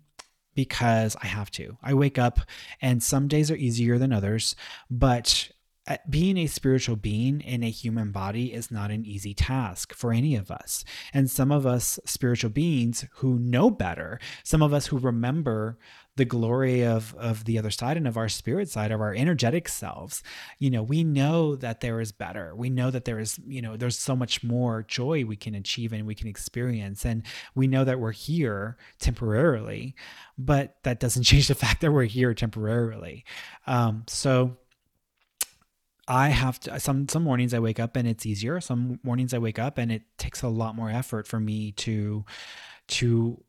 [0.55, 1.77] because I have to.
[1.81, 2.39] I wake up
[2.81, 4.55] and some days are easier than others,
[4.89, 5.49] but
[5.85, 10.13] uh, being a spiritual being in a human body is not an easy task for
[10.13, 10.85] any of us.
[11.13, 15.77] And some of us spiritual beings who know better, some of us who remember
[16.15, 19.67] the glory of of the other side and of our spirit side of our energetic
[19.67, 20.21] selves.
[20.59, 22.55] You know we know that there is better.
[22.55, 25.93] We know that there is you know there's so much more joy we can achieve
[25.93, 27.05] and we can experience.
[27.05, 27.23] And
[27.55, 29.95] we know that we're here temporarily
[30.37, 33.25] but that doesn't change the fact that we're here temporarily.
[33.67, 34.57] Um, so
[36.07, 38.59] I have to some some mornings I wake up and it's easier.
[38.59, 42.25] Some mornings I wake up and it takes a lot more effort for me to
[42.89, 43.41] to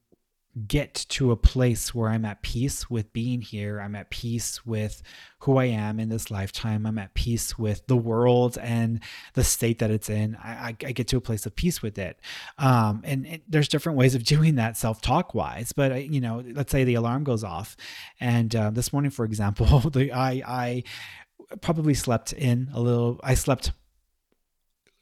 [0.69, 3.81] get to a place where I'm at peace with being here.
[3.81, 5.03] I'm at peace with
[5.41, 6.87] who I am in this lifetime.
[6.87, 9.01] I'm at peace with the world and
[9.35, 10.37] the state that it's in.
[10.37, 12.21] I, I, get to a place of peace with it.
[12.59, 15.73] Um, and there's different ways of doing that self talk wise.
[15.73, 17.77] But, I, you know, let's say the alarm goes off.
[18.21, 23.35] And uh, this morning, for example, the, I, I probably slept in a little, I
[23.35, 23.73] slept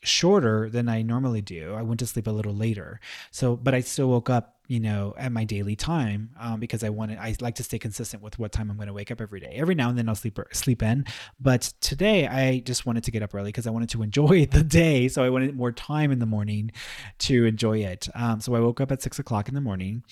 [0.02, 1.74] shorter than I normally do.
[1.74, 3.00] I went to sleep a little later.
[3.30, 6.88] So, but I still woke up you know, at my daily time um, because I
[6.88, 9.20] want to, I like to stay consistent with what time I'm going to wake up
[9.20, 9.54] every day.
[9.56, 11.04] Every now and then I'll sleep sleep in,
[11.40, 14.62] but today I just wanted to get up early because I wanted to enjoy the
[14.62, 15.08] day.
[15.08, 16.70] So I wanted more time in the morning
[17.20, 18.08] to enjoy it.
[18.14, 20.04] Um, so I woke up at six o'clock in the morning,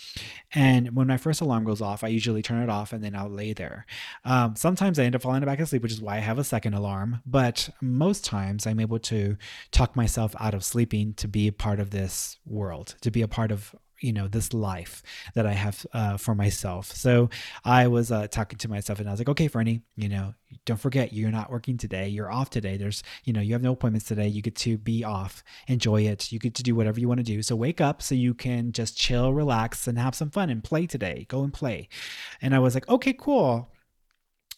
[0.52, 3.30] and when my first alarm goes off, I usually turn it off and then I'll
[3.30, 3.86] lay there.
[4.24, 6.74] Um, sometimes I end up falling back asleep, which is why I have a second
[6.74, 7.20] alarm.
[7.24, 9.36] But most times I'm able to
[9.70, 13.28] talk myself out of sleeping to be a part of this world, to be a
[13.28, 15.02] part of you know this life
[15.34, 16.92] that I have uh, for myself.
[16.92, 17.30] So
[17.64, 20.34] I was uh, talking to myself, and I was like, okay, Fernie, you know,
[20.64, 22.08] don't forget you're not working today.
[22.08, 22.76] You're off today.
[22.76, 24.28] There's you know you have no appointments today.
[24.28, 26.32] You get to be off, enjoy it.
[26.32, 27.42] You get to do whatever you want to do.
[27.42, 30.86] So wake up so you can just chill, relax, and have some fun and play
[30.86, 31.26] today.
[31.28, 31.88] Go and play.
[32.40, 33.68] And I was like, okay, cool.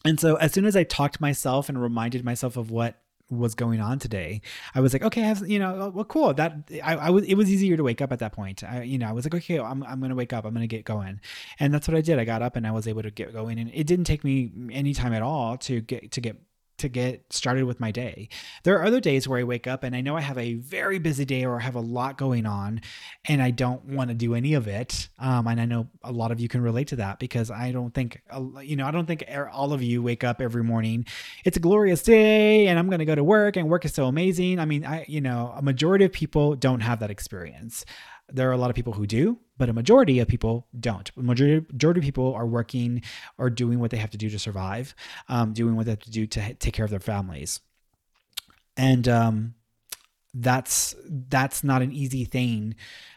[0.04, 3.01] And so as soon as I talked myself and reminded myself of what
[3.38, 4.40] was going on today,
[4.74, 6.34] I was like, okay, I have, you know, oh, well, cool.
[6.34, 8.62] That I, I was, it was easier to wake up at that point.
[8.64, 10.44] I, you know, I was like, okay, I'm, I'm going to wake up.
[10.44, 11.20] I'm going to get going.
[11.58, 12.18] And that's what I did.
[12.18, 14.50] I got up and I was able to get going and it didn't take me
[14.70, 16.36] any time at all to get, to get
[16.82, 18.28] to get started with my day.
[18.62, 20.98] There are other days where I wake up and I know I have a very
[20.98, 22.80] busy day or I have a lot going on
[23.24, 25.08] and I don't want to do any of it.
[25.18, 27.94] Um, and I know a lot of you can relate to that because I don't
[27.94, 28.20] think,
[28.62, 31.06] you know, I don't think all of you wake up every morning.
[31.44, 34.06] It's a glorious day and I'm going to go to work and work is so
[34.06, 34.58] amazing.
[34.58, 37.84] I mean, I, you know, a majority of people don't have that experience.
[38.32, 41.10] There are a lot of people who do, but a majority of people don't.
[41.16, 43.02] A majority, majority of people are working
[43.38, 44.94] or doing what they have to do to survive,
[45.28, 47.60] um, doing what they have to do to take care of their families.
[48.76, 49.54] And um,
[50.34, 52.74] that's that's not an easy thing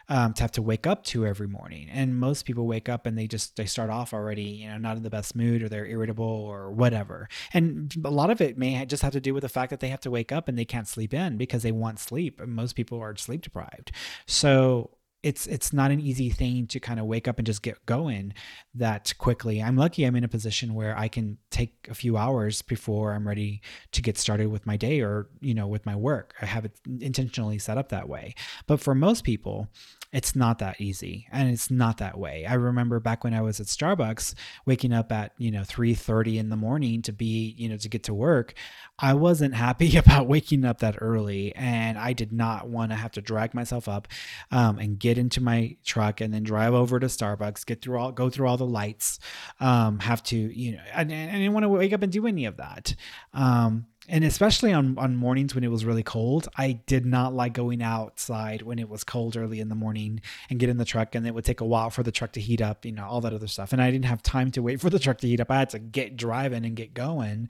[0.08, 3.16] um, to have to wake up to every morning and most people wake up and
[3.16, 5.86] they just they start off already you know not in the best mood or they're
[5.86, 9.48] irritable or whatever and a lot of it may just have to do with the
[9.48, 11.98] fact that they have to wake up and they can't sleep in because they want
[11.98, 13.90] sleep most people are sleep deprived
[14.26, 14.90] so
[15.22, 18.32] it's it's not an easy thing to kind of wake up and just get going
[18.74, 19.62] that quickly.
[19.62, 23.26] I'm lucky I'm in a position where I can take a few hours before I'm
[23.26, 26.34] ready to get started with my day or, you know, with my work.
[26.40, 28.34] I have it intentionally set up that way.
[28.66, 29.68] But for most people,
[30.16, 32.46] it's not that easy and it's not that way.
[32.46, 34.32] I remember back when I was at Starbucks
[34.64, 38.04] waking up at, you know, 3:30 in the morning to be, you know, to get
[38.04, 38.54] to work.
[38.98, 43.12] I wasn't happy about waking up that early and I did not want to have
[43.12, 44.08] to drag myself up
[44.50, 48.10] um, and get into my truck and then drive over to Starbucks, get through all,
[48.10, 49.18] go through all the lights,
[49.60, 52.46] um, have to, you know, I, I didn't want to wake up and do any
[52.46, 52.94] of that.
[53.34, 57.52] Um, and especially on, on mornings when it was really cold, I did not like
[57.52, 61.14] going outside when it was cold early in the morning and get in the truck
[61.14, 63.20] and it would take a while for the truck to heat up, you know, all
[63.22, 63.72] that other stuff.
[63.72, 65.50] And I didn't have time to wait for the truck to heat up.
[65.50, 67.48] I had to get driving and get going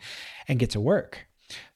[0.49, 1.27] and get to work.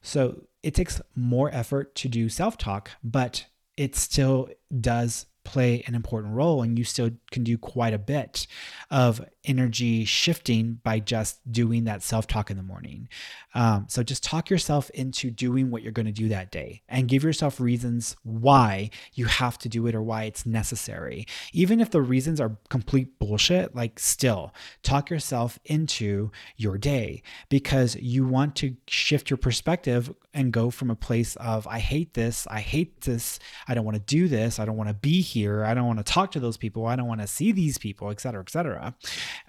[0.01, 3.45] So it takes more effort to do self talk, but
[3.77, 8.45] it still does play an important role and you still can do quite a bit
[8.89, 13.09] of energy shifting by just doing that self talk in the morning.
[13.53, 17.07] Um, so just talk yourself into doing what you're going to do that day and
[17.07, 21.25] give yourself reasons why you have to do it or why it's necessary.
[21.53, 27.95] Even if the reasons are complete bullshit, like still talk yourself into your day because
[27.95, 32.47] you want to shift your perspective and go from a place of, I hate this,
[32.49, 35.65] I hate this, I don't want to do this, I don't want to be here,
[35.65, 38.09] I don't want to talk to those people, I don't want to see these people,
[38.11, 38.95] et cetera, et cetera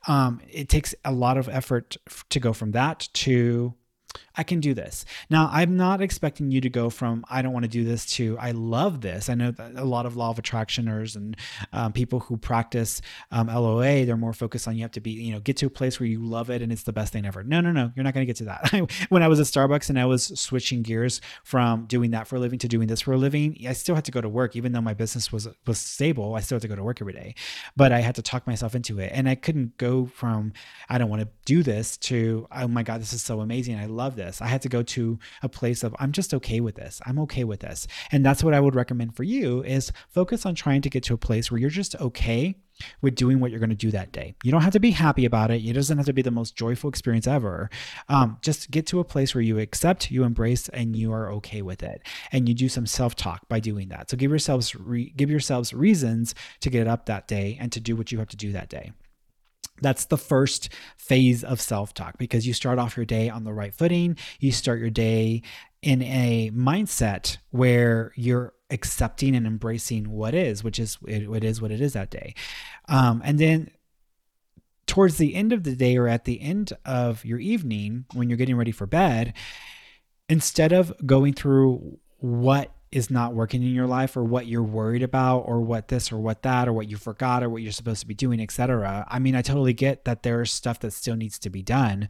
[0.07, 1.97] um, it takes a lot of effort
[2.31, 3.75] to go from that to
[4.37, 5.05] I can do this.
[5.29, 8.39] Now, I'm not expecting you to go from I don't want to do this to
[8.39, 9.29] I love this.
[9.29, 11.37] I know a lot of law of attractioners and
[11.73, 15.33] um, people who practice um, LOA, they're more focused on you have to be, you
[15.33, 17.43] know, get to a place where you love it and it's the best thing ever.
[17.43, 18.91] No, no, no, you're not going to get to that.
[19.11, 22.41] when I was at Starbucks and I was switching gears from doing that for a
[22.41, 24.73] living to doing this for a living, I still had to go to work, even
[24.73, 26.35] though my business was was stable.
[26.35, 27.35] I still had to go to work every day,
[27.77, 30.53] but I had to talk myself into it, and I couldn't go from
[30.89, 33.87] I don't want to do this to oh my god, this is so amazing, I
[33.87, 34.41] love this this.
[34.41, 37.01] I had to go to a place of I'm just okay with this.
[37.07, 37.87] I'm okay with this.
[38.11, 41.15] And that's what I would recommend for you is focus on trying to get to
[41.15, 42.57] a place where you're just okay
[43.01, 44.35] with doing what you're going to do that day.
[44.43, 45.65] You don't have to be happy about it.
[45.65, 47.71] It doesn't have to be the most joyful experience ever.
[48.09, 51.63] Um, just get to a place where you accept, you embrace, and you are okay
[51.63, 52.03] with it.
[52.33, 54.11] And you do some self-talk by doing that.
[54.11, 57.95] So give yourselves re- give yourselves reasons to get up that day and to do
[57.95, 58.93] what you have to do that day.
[59.83, 63.53] That's the first phase of self talk because you start off your day on the
[63.53, 64.17] right footing.
[64.41, 65.43] You start your day
[65.83, 71.61] in a mindset where you're accepting and embracing what is, which is it, it is
[71.61, 72.35] what it is that day.
[72.89, 73.71] Um, and then
[74.87, 78.39] towards the end of the day or at the end of your evening, when you're
[78.39, 79.35] getting ready for bed,
[80.29, 85.03] instead of going through what is not working in your life or what you're worried
[85.03, 88.01] about or what this or what that or what you forgot or what you're supposed
[88.01, 91.39] to be doing etc i mean i totally get that there's stuff that still needs
[91.39, 92.09] to be done.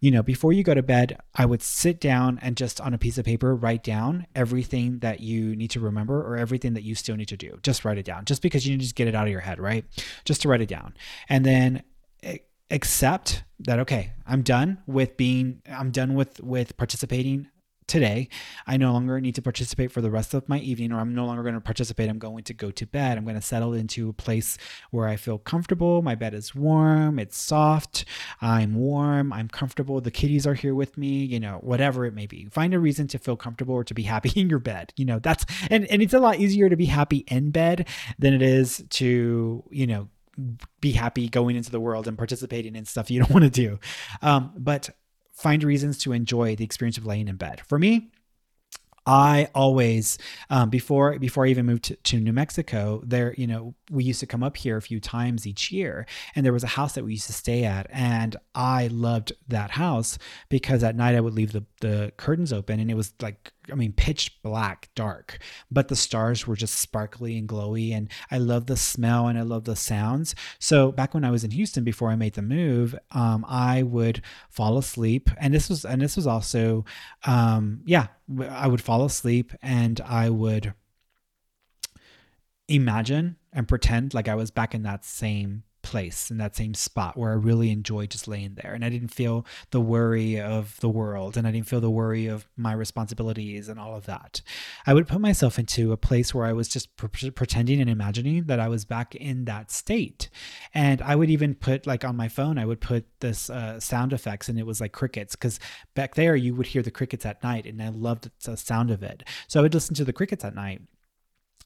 [0.00, 2.98] You know before you go to bed i would sit down and just on a
[2.98, 6.94] piece of paper write down everything that you need to remember or everything that you
[6.94, 7.58] still need to do.
[7.62, 9.58] Just write it down just because you need to get it out of your head
[9.58, 9.84] right?
[10.24, 10.94] Just to write it down.
[11.28, 11.82] And then
[12.70, 17.46] accept that okay i'm done with being i'm done with with participating
[17.86, 18.28] today.
[18.66, 21.26] I no longer need to participate for the rest of my evening, or I'm no
[21.26, 22.08] longer going to participate.
[22.08, 23.18] I'm going to go to bed.
[23.18, 24.58] I'm going to settle into a place
[24.90, 26.02] where I feel comfortable.
[26.02, 28.04] My bed is warm, it's soft.
[28.40, 30.00] I'm warm, I'm comfortable.
[30.00, 32.46] The kitties are here with me, you know, whatever it may be.
[32.50, 34.92] Find a reason to feel comfortable or to be happy in your bed.
[34.96, 38.34] You know, that's, and, and it's a lot easier to be happy in bed than
[38.34, 40.08] it is to, you know,
[40.80, 43.78] be happy going into the world and participating in stuff you don't want to do.
[44.22, 44.90] Um, but
[45.42, 47.60] find reasons to enjoy the experience of laying in bed.
[47.66, 48.10] For me,
[49.04, 50.16] I always
[50.48, 54.20] um, before before I even moved to, to, New Mexico, there you know we used
[54.20, 57.04] to come up here a few times each year, and there was a house that
[57.04, 61.34] we used to stay at, and I loved that house because at night I would
[61.34, 65.38] leave the the curtains open, and it was like I mean, pitch black, dark,
[65.70, 67.92] but the stars were just sparkly and glowy.
[67.94, 70.34] And I love the smell and I love the sounds.
[70.58, 74.22] So back when I was in Houston before I made the move, um, I would
[74.50, 75.30] fall asleep.
[75.38, 76.84] And this was, and this was also,
[77.24, 78.08] um, yeah,
[78.48, 80.74] I would fall asleep and I would
[82.68, 87.18] imagine and pretend like I was back in that same place in that same spot
[87.18, 88.72] where I really enjoyed just laying there.
[88.72, 92.26] And I didn't feel the worry of the world and I didn't feel the worry
[92.28, 94.40] of my responsibilities and all of that.
[94.86, 98.44] I would put myself into a place where I was just pre- pretending and imagining
[98.44, 100.30] that I was back in that state.
[100.72, 104.14] And I would even put, like on my phone, I would put this uh, sound
[104.14, 105.60] effects and it was like crickets because
[105.94, 109.02] back there you would hear the crickets at night and I loved the sound of
[109.02, 109.24] it.
[109.46, 110.80] So I would listen to the crickets at night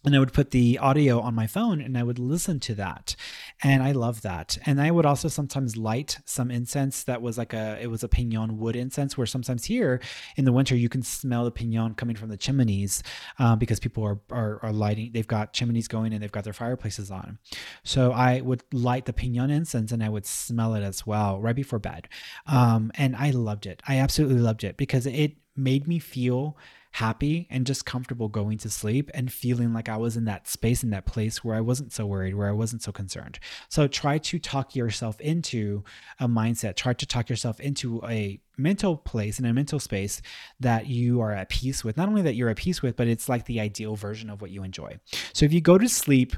[0.07, 3.17] and I would put the audio on my phone and I would listen to that.
[3.65, 4.57] And I love that.
[4.65, 8.09] And I would also sometimes light some incense that was like a, it was a
[8.09, 10.01] pinon wood incense where sometimes here
[10.37, 13.03] in the winter you can smell the pinon coming from the chimneys
[13.41, 16.53] uh, because people are, are, are, lighting, they've got chimneys going and they've got their
[16.53, 17.39] fireplaces on.
[17.83, 21.57] So I would light the pinon incense and I would smell it as well right
[21.57, 22.09] before bed.
[22.47, 23.83] Um, and I loved it.
[23.89, 26.57] I absolutely loved it because it made me feel
[26.97, 30.83] happy and just comfortable going to sleep and feeling like I was in that space,
[30.83, 33.39] in that place where I wasn't so worried, where I wasn't so concerned.
[33.69, 35.85] So try to talk yourself into
[36.19, 40.23] a mindset, try to talk yourself into a mental place in a mental space
[40.59, 41.99] that you are at peace with.
[41.99, 44.51] Not only that you're at peace with, but it's like the ideal version of what
[44.51, 44.99] you enjoy.
[45.35, 46.35] So if you go to sleep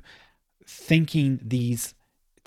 [0.66, 1.94] thinking these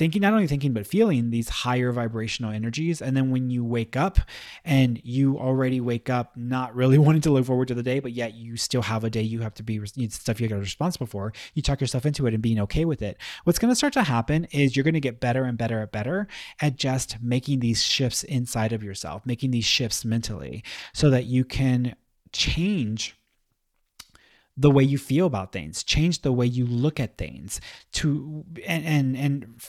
[0.01, 3.03] thinking not only thinking but feeling these higher vibrational energies.
[3.03, 4.17] And then when you wake up
[4.65, 8.11] and you already wake up not really wanting to look forward to the day but
[8.11, 11.31] yet you still have a day you have to be stuff you got responsible for
[11.53, 13.19] you talk yourself into it and being okay with it.
[13.43, 15.91] What's going to start to happen is you're going to get better and better and
[15.91, 16.27] better
[16.59, 21.45] at just making these shifts inside of yourself making these shifts mentally so that you
[21.45, 21.95] can
[22.31, 23.15] change
[24.57, 27.61] the way you feel about things change the way you look at things
[27.91, 29.61] to and and and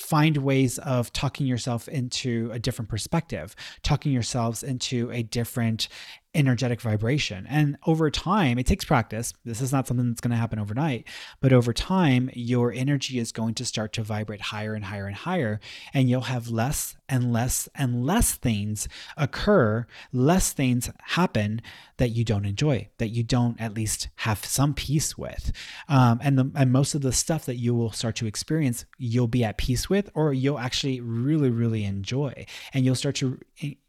[0.00, 5.88] find ways of talking yourself into a different perspective, talking yourselves into a different
[6.34, 7.46] energetic vibration.
[7.48, 9.34] And over time, it takes practice.
[9.44, 11.06] This is not something that's going to happen overnight,
[11.40, 15.16] but over time, your energy is going to start to vibrate higher and higher and
[15.16, 15.60] higher,
[15.92, 21.60] and you'll have less and less and less things occur, less things happen
[21.96, 25.52] that you don't enjoy, that you don't at least have some peace with.
[25.88, 29.26] Um, and, the, and most of the stuff that you will start to experience, you'll
[29.26, 32.46] be at peace with, or you'll actually really, really enjoy.
[32.72, 33.38] And you'll start to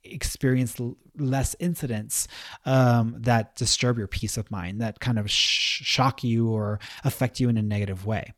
[0.03, 0.79] experience
[1.17, 2.27] less incidents
[2.65, 7.39] um, that disturb your peace of mind, that kind of sh- shock you or affect
[7.39, 8.33] you in a negative way.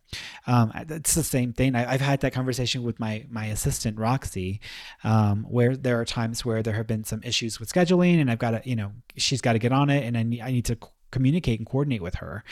[0.47, 1.76] Um, it's the same thing.
[1.76, 4.59] I, have had that conversation with my my assistant Roxy,
[5.03, 8.39] um, where there are times where there have been some issues with scheduling, and I've
[8.39, 10.66] got to, you know, she's got to get on it, and I need, I need
[10.66, 10.78] to
[11.11, 12.43] communicate and coordinate with her.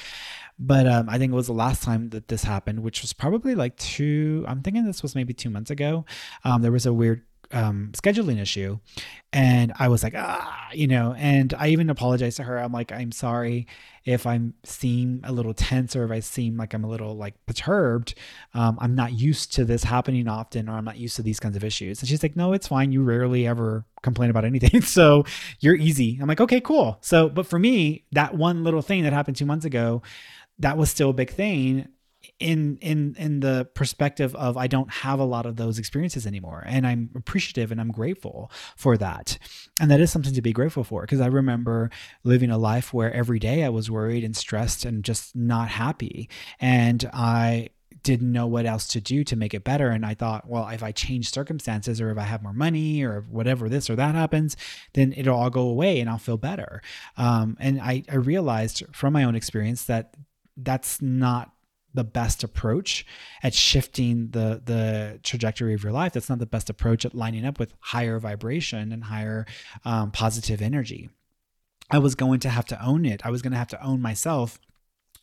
[0.58, 3.56] But um, I think it was the last time that this happened, which was probably
[3.56, 4.46] like two.
[4.48, 6.06] I'm thinking this was maybe two months ago.
[6.44, 7.24] Um, there was a weird
[7.54, 8.80] um, scheduling issue.
[9.34, 12.58] And I was like, ah, you know, and I even apologized to her.
[12.58, 13.68] I'm like, I'm sorry
[14.04, 17.36] if I'm seem a little tense or if I seem like I'm a little like
[17.46, 18.16] perturbed.
[18.54, 21.56] Um, I'm not used to this happening often, or I'm not used to these kinds
[21.56, 22.02] of issues.
[22.02, 22.92] And she's like, no, it's fine.
[22.92, 24.82] You rarely ever complain about anything.
[24.84, 25.24] so
[25.60, 26.18] you're easy.
[26.22, 26.98] I'm like, okay, cool.
[27.02, 30.02] So, but for me, that one little thing that happened two months ago,
[30.60, 31.88] that was still a big thing
[32.42, 36.64] in in in the perspective of I don't have a lot of those experiences anymore
[36.66, 39.38] and I'm appreciative and I'm grateful for that.
[39.80, 41.92] And that is something to be grateful for because I remember
[42.24, 46.30] living a life where every day I was worried and stressed and just not happy
[46.60, 47.70] and I
[48.04, 50.82] didn't know what else to do to make it better and I thought, well, if
[50.82, 54.58] I change circumstances or if I have more money or whatever this or that happens,
[54.94, 56.82] then it'll all go away and I'll feel better.
[57.18, 60.16] Um, and I, I realized from my own experience that
[60.58, 61.52] that's not
[61.94, 63.06] the best approach
[63.44, 66.14] at shifting the the trajectory of your life.
[66.14, 69.46] That's not the best approach at lining up with higher vibration and higher
[69.86, 71.10] um, positive energy.
[71.90, 73.26] I was going to have to own it.
[73.26, 74.60] I was going to have to own myself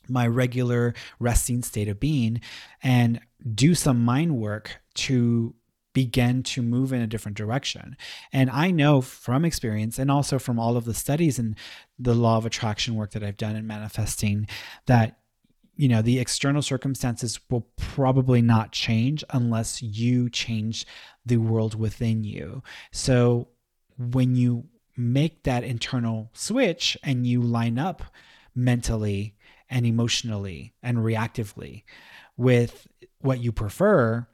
[0.07, 2.41] my regular resting state of being
[2.81, 3.19] and
[3.53, 5.53] do some mind work to
[5.93, 7.97] begin to move in a different direction.
[8.31, 11.55] And I know from experience and also from all of the studies and
[11.97, 14.47] the law of attraction work that I've done in manifesting
[14.85, 15.19] that
[15.79, 20.85] you know the external circumstances will probably not change unless you change
[21.25, 22.61] the world within you.
[22.91, 23.47] So
[23.97, 24.65] when you
[24.97, 28.03] make that internal switch and you line up
[28.53, 29.37] mentally
[29.69, 31.83] and emotionally and reactively
[32.35, 32.85] with
[33.21, 34.27] what you prefer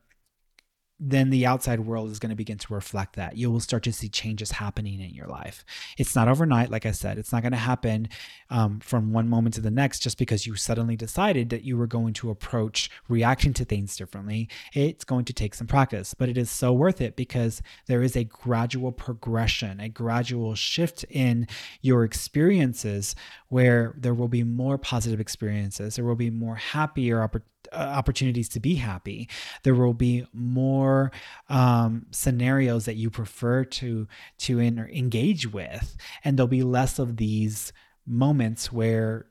[1.00, 3.38] then the outside world is going to begin to reflect that.
[3.38, 5.66] You will start to see changes happening in your life.
[5.98, 7.18] It's not overnight, like I said.
[7.18, 8.08] It's not going to happen
[8.50, 11.88] um, from one moment to the next just because you suddenly decided that you were
[11.88, 14.48] going to approach reacting to things differently.
[14.74, 18.16] It's going to take some practice, but it is so worth it because there is
[18.16, 21.48] a gradual progression, a gradual shift in
[21.82, 23.16] your experiences
[23.50, 25.96] where there will be more positive experiences.
[25.96, 29.30] There will be more happier opportunities uh, opportunities to be happy.
[29.63, 31.11] There will be more
[31.49, 34.07] um, scenarios that you prefer to
[34.39, 37.74] to in, engage with, and there'll be less of these
[38.05, 39.28] moments where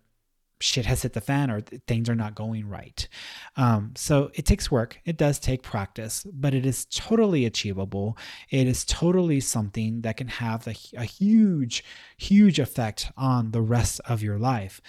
[0.60, 3.08] shit has hit the fan or things are not going right.
[3.56, 5.00] Um, so it takes work.
[5.04, 8.16] It does take practice, but it is totally achievable.
[8.50, 11.84] It is totally something that can have a, a huge,
[12.16, 14.80] huge effect on the rest of your life.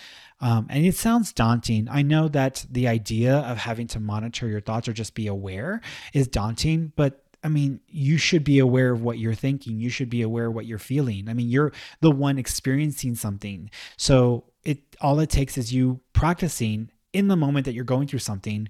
[0.41, 1.87] Um, and it sounds daunting.
[1.89, 5.81] I know that the idea of having to monitor your thoughts or just be aware
[6.13, 9.79] is daunting, but I mean, you should be aware of what you're thinking.
[9.79, 11.29] You should be aware of what you're feeling.
[11.29, 13.69] I mean, you're the one experiencing something.
[13.97, 18.19] So it all it takes is you practicing in the moment that you're going through
[18.19, 18.67] something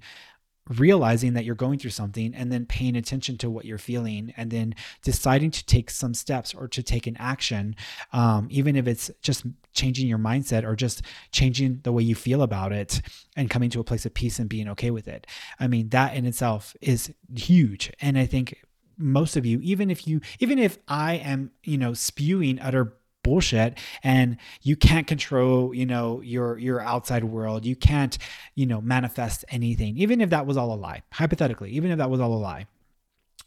[0.69, 4.49] realizing that you're going through something and then paying attention to what you're feeling and
[4.49, 4.73] then
[5.03, 7.75] deciding to take some steps or to take an action
[8.13, 12.41] um, even if it's just changing your mindset or just changing the way you feel
[12.41, 13.01] about it
[13.35, 15.27] and coming to a place of peace and being okay with it
[15.59, 18.64] i mean that in itself is huge and i think
[18.97, 23.77] most of you even if you even if i am you know spewing utter bullshit
[24.03, 28.19] and you can't control you know your your outside world you can't
[28.53, 32.09] you know manifest anything even if that was all a lie hypothetically even if that
[32.09, 32.67] was all a lie.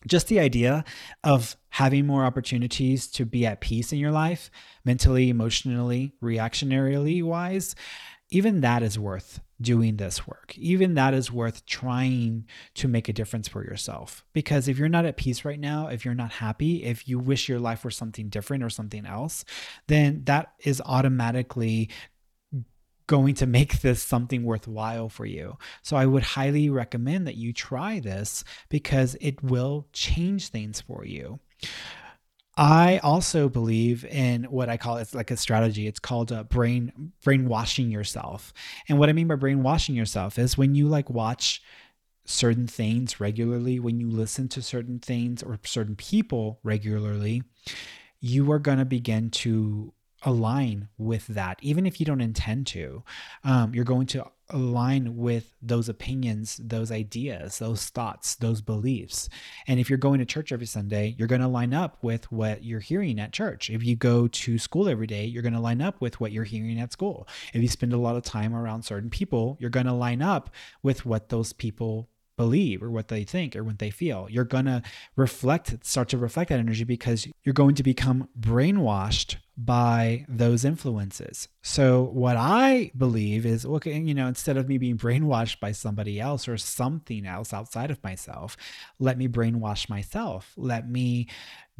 [0.07, 0.85] Just the idea
[1.25, 4.51] of having more opportunities to be at peace in your life
[4.85, 7.75] mentally emotionally reactionarily wise
[8.31, 10.57] even that is worth doing this work.
[10.57, 14.25] Even that is worth trying to make a difference for yourself.
[14.33, 17.49] Because if you're not at peace right now, if you're not happy, if you wish
[17.49, 19.45] your life were something different or something else,
[19.87, 21.89] then that is automatically
[23.07, 25.59] going to make this something worthwhile for you.
[25.83, 31.05] So I would highly recommend that you try this because it will change things for
[31.05, 31.41] you.
[32.59, 35.87] I also believe in what I call it's like a strategy.
[35.87, 38.53] It's called uh, brain brainwashing yourself.
[38.89, 41.63] And what I mean by brainwashing yourself is when you like watch
[42.25, 47.45] certain things regularly, when you listen to certain things or certain people regularly,
[48.21, 49.95] you are going to begin to
[50.25, 53.05] align with that, even if you don't intend to.
[53.45, 59.29] Um, you're going to align with those opinions, those ideas, those thoughts, those beliefs.
[59.67, 62.65] And if you're going to church every Sunday, you're going to line up with what
[62.65, 63.71] you're hearing at church.
[63.71, 66.45] If you go to school every day, you're going to line up with what you're
[66.45, 67.29] hearing at school.
[67.53, 70.51] If you spend a lot of time around certain people, you're going to line up
[70.83, 72.09] with what those people
[72.39, 74.27] believe or what they think or what they feel.
[74.31, 74.81] You're going to
[75.17, 81.49] reflect, start to reflect that energy because you're going to become brainwashed by those influences.
[81.63, 86.21] So, what I believe is okay, you know, instead of me being brainwashed by somebody
[86.21, 88.57] else or something else outside of myself,
[89.01, 90.55] let me brainwash myself.
[90.57, 91.27] Let me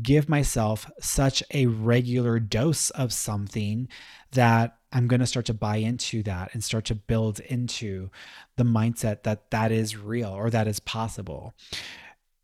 [0.03, 3.89] give myself such a regular dose of something
[4.33, 8.11] that I'm going to start to buy into that and start to build into
[8.57, 11.55] the mindset that that is real or that is possible.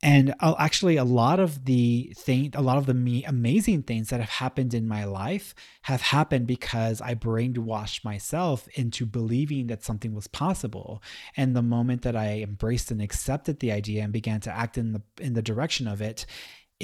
[0.05, 4.28] And actually, a lot of the thing, a lot of the amazing things that have
[4.28, 10.26] happened in my life have happened because I brainwashed myself into believing that something was
[10.26, 11.03] possible.
[11.38, 14.92] And the moment that I embraced and accepted the idea and began to act in
[14.92, 16.26] the in the direction of it,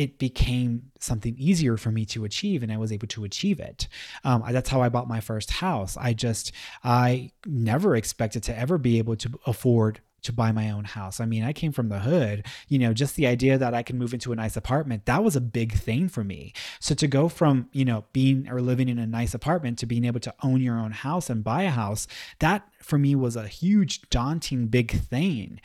[0.00, 3.86] it became something easier for me to achieve and I was able to achieve it.
[4.24, 5.94] Um, that's how I bought my first house.
[5.98, 10.84] I just, I never expected to ever be able to afford to buy my own
[10.84, 11.20] house.
[11.20, 13.98] I mean, I came from the hood, you know, just the idea that I can
[13.98, 16.54] move into a nice apartment, that was a big thing for me.
[16.78, 20.06] So to go from, you know, being or living in a nice apartment to being
[20.06, 22.06] able to own your own house and buy a house,
[22.38, 25.60] that for me was a huge, daunting, big thing.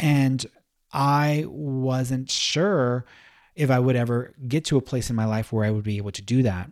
[0.00, 0.44] And
[0.92, 3.06] I wasn't sure
[3.56, 5.96] if I would ever get to a place in my life where I would be
[5.96, 6.70] able to do that.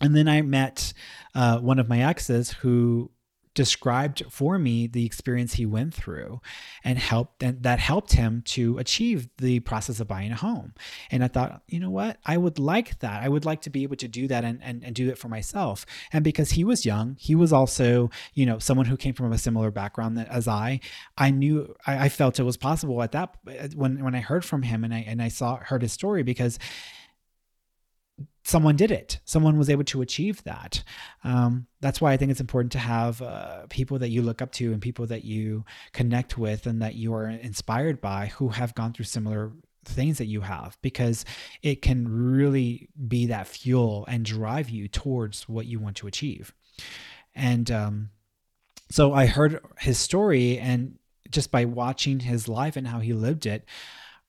[0.00, 0.92] And then I met
[1.34, 3.10] uh, one of my exes who
[3.56, 6.40] described for me the experience he went through
[6.84, 10.74] and helped and that helped him to achieve the process of buying a home.
[11.10, 12.18] And i thought you know what?
[12.24, 13.24] I would like that.
[13.24, 15.28] I would like to be able to do that and, and, and do it for
[15.28, 15.84] myself.
[16.12, 19.38] And because he was young he was also you know someone who came from a
[19.38, 20.80] similar background as i
[21.18, 23.36] i knew i, I felt it was possible at that
[23.74, 26.58] when when i heard from him and i and i saw heard his story because
[28.46, 29.18] someone did it.
[29.24, 30.84] Someone was able to achieve that.
[31.24, 34.52] Um, that's why I think it's important to have uh, people that you look up
[34.52, 38.72] to and people that you connect with and that you are inspired by who have
[38.76, 39.50] gone through similar
[39.84, 41.24] things that you have because
[41.60, 46.54] it can really be that fuel and drive you towards what you want to achieve.
[47.34, 48.10] And um,
[48.90, 53.44] so I heard his story, and just by watching his life and how he lived
[53.44, 53.64] it,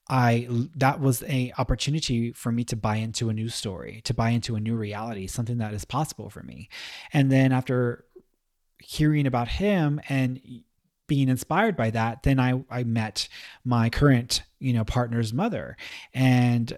[0.09, 4.29] I that was a opportunity for me to buy into a new story, to buy
[4.29, 6.69] into a new reality, something that is possible for me.
[7.13, 8.05] And then after
[8.79, 10.39] hearing about him and
[11.07, 13.27] being inspired by that, then I I met
[13.65, 15.75] my current, you know, partner's mother
[16.13, 16.77] and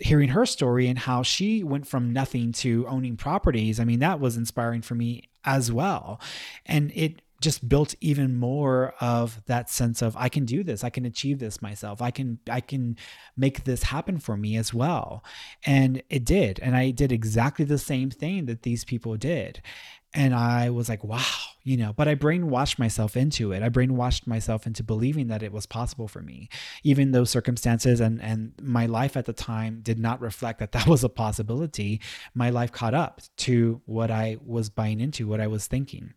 [0.00, 3.78] hearing her story and how she went from nothing to owning properties.
[3.78, 6.20] I mean, that was inspiring for me as well.
[6.64, 10.90] And it just built even more of that sense of I can do this, I
[10.90, 12.02] can achieve this myself.
[12.02, 12.96] I can I can
[13.36, 15.22] make this happen for me as well.
[15.64, 16.58] And it did.
[16.58, 19.62] And I did exactly the same thing that these people did.
[20.12, 21.22] And I was like, wow,
[21.62, 23.62] you know, but I brainwashed myself into it.
[23.62, 26.48] I brainwashed myself into believing that it was possible for me,
[26.82, 30.88] even though circumstances and, and my life at the time did not reflect that that
[30.88, 32.00] was a possibility.
[32.34, 36.14] My life caught up to what I was buying into, what I was thinking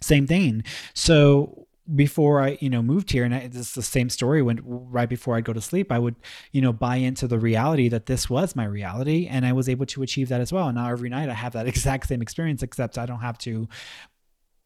[0.00, 0.64] same thing.
[0.94, 4.42] So before I, you know, moved here, and I, it's the same story.
[4.42, 6.16] When right before I'd go to sleep, I would,
[6.52, 9.86] you know, buy into the reality that this was my reality, and I was able
[9.86, 10.68] to achieve that as well.
[10.68, 13.68] And now every night I have that exact same experience, except I don't have to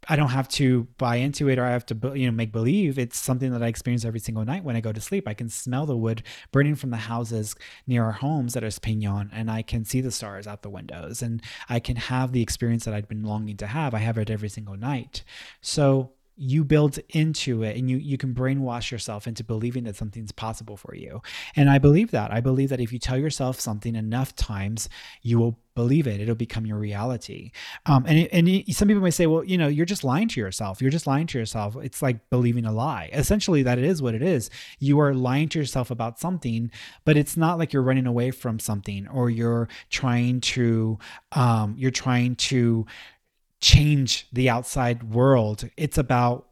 [0.09, 2.99] I don't have to buy into it or I have to you know make believe
[2.99, 5.29] it's something that I experience every single night when I go to sleep.
[5.29, 7.55] I can smell the wood burning from the houses
[7.87, 11.43] near our homes at Espignon and I can see the stars out the windows and
[11.69, 13.95] I can have the experience that I'd been longing to have.
[13.95, 15.23] I have it every single night.
[15.61, 20.33] So you build into it and you you can brainwash yourself into believing that something's
[20.33, 21.21] possible for you.
[21.57, 22.33] And i believe that.
[22.33, 24.89] I believe that if you tell yourself something enough times
[25.23, 26.21] you will believe it.
[26.21, 27.51] It'll become your reality.
[27.87, 30.81] Um, and, and some people may say well you know you're just lying to yourself.
[30.81, 31.77] You're just lying to yourself.
[31.77, 33.11] It's like believing a lie.
[33.13, 34.51] Essentially that it is what it is.
[34.79, 36.71] You are lying to yourself about something
[37.05, 40.99] but it's not like you're running away from something or you're trying to
[41.33, 42.87] um, you're trying to
[43.63, 45.71] change the outside world.
[45.79, 46.49] It's about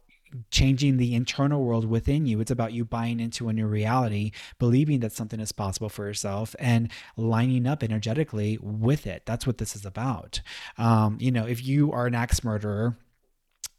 [0.49, 2.39] changing the internal world within you.
[2.39, 6.55] It's about you buying into a new reality, believing that something is possible for yourself,
[6.57, 9.23] and lining up energetically with it.
[9.25, 10.41] That's what this is about.
[10.77, 12.97] Um, you know, if you are an axe murderer,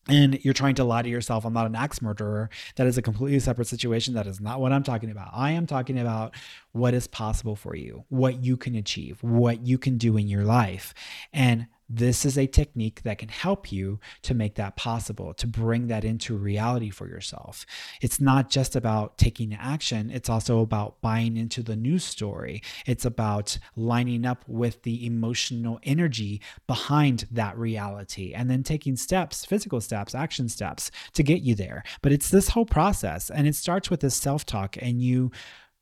[0.09, 2.51] and you're trying to lie to yourself, I'm not an axe murderer.
[2.75, 4.15] That is a completely separate situation.
[4.15, 5.31] That is not what I'm talking about.
[5.33, 6.35] I am talking about
[6.73, 10.45] what is possible for you, what you can achieve, what you can do in your
[10.45, 10.93] life.
[11.33, 15.89] And this is a technique that can help you to make that possible, to bring
[15.89, 17.67] that into reality for yourself.
[18.01, 22.63] It's not just about taking action, it's also about buying into the news story.
[22.87, 29.45] It's about lining up with the emotional energy behind that reality and then taking steps,
[29.45, 31.83] physical steps, action steps to get you there.
[32.01, 35.31] But it's this whole process and it starts with this self talk and you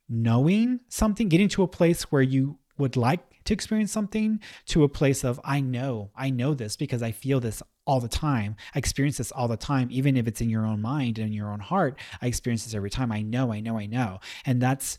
[0.09, 3.21] knowing something, getting to a place where you would like
[3.51, 7.41] to experience something to a place of I know, I know this because I feel
[7.41, 8.55] this all the time.
[8.77, 11.33] I experience this all the time, even if it's in your own mind and in
[11.33, 11.99] your own heart.
[12.23, 13.11] I experience this every time.
[13.11, 14.21] I know, I know, I know.
[14.47, 14.97] And that's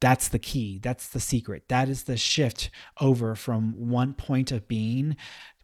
[0.00, 0.78] that's the key.
[0.82, 1.64] That's the secret.
[1.68, 2.70] That is the shift
[3.02, 5.16] over from one point of being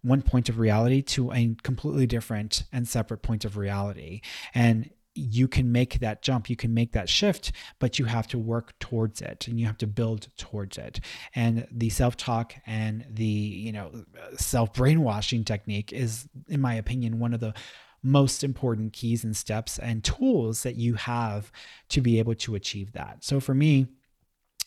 [0.03, 4.21] one point of reality to a completely different and separate point of reality.
[4.55, 8.39] And you can make that jump, you can make that shift, but you have to
[8.39, 11.01] work towards it and you have to build towards it.
[11.35, 14.05] And the self-talk and the, you know,
[14.37, 17.55] self-brainwashing technique is in my opinion one of the
[18.03, 21.51] most important keys and steps and tools that you have
[21.89, 23.25] to be able to achieve that.
[23.25, 23.87] So for me,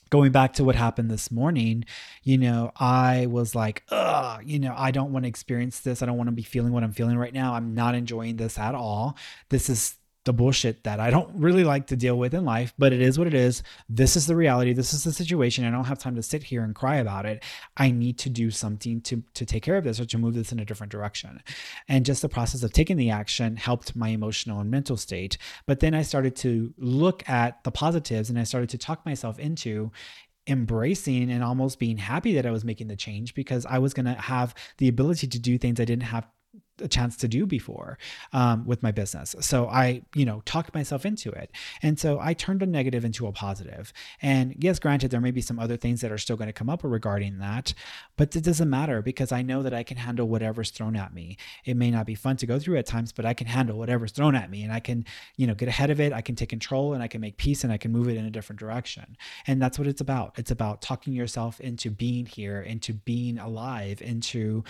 [0.09, 1.83] going back to what happened this morning,
[2.23, 6.01] you know, I was like, ugh, you know, I don't want to experience this.
[6.01, 7.53] I don't want to be feeling what I'm feeling right now.
[7.53, 9.17] I'm not enjoying this at all.
[9.49, 9.97] This is
[10.27, 13.17] the bullshit that I don't really like to deal with in life, but it is
[13.17, 13.63] what it is.
[13.89, 14.73] This is the reality.
[14.73, 15.65] This is the situation.
[15.65, 17.43] I don't have time to sit here and cry about it.
[17.77, 20.51] I need to do something to to take care of this or to move this
[20.51, 21.41] in a different direction.
[21.87, 25.37] And just the process of taking the action helped my emotional and mental state.
[25.65, 29.39] But then I started to look at the positives and I started to talk myself
[29.39, 29.91] into
[30.47, 34.05] embracing and almost being happy that I was making the change because I was going
[34.05, 36.27] to have the ability to do things I didn't have
[36.81, 37.97] a chance to do before
[38.33, 39.35] um, with my business.
[39.39, 41.51] So I, you know, talked myself into it.
[41.81, 43.93] And so I turned a negative into a positive.
[44.21, 46.69] And yes, granted, there may be some other things that are still going to come
[46.69, 47.73] up regarding that,
[48.15, 51.37] but it doesn't matter because I know that I can handle whatever's thrown at me.
[51.65, 54.11] It may not be fun to go through at times, but I can handle whatever's
[54.11, 55.05] thrown at me and I can,
[55.35, 56.13] you know, get ahead of it.
[56.13, 58.25] I can take control and I can make peace and I can move it in
[58.25, 59.17] a different direction.
[59.45, 60.37] And that's what it's about.
[60.37, 64.63] It's about talking yourself into being here, into being alive, into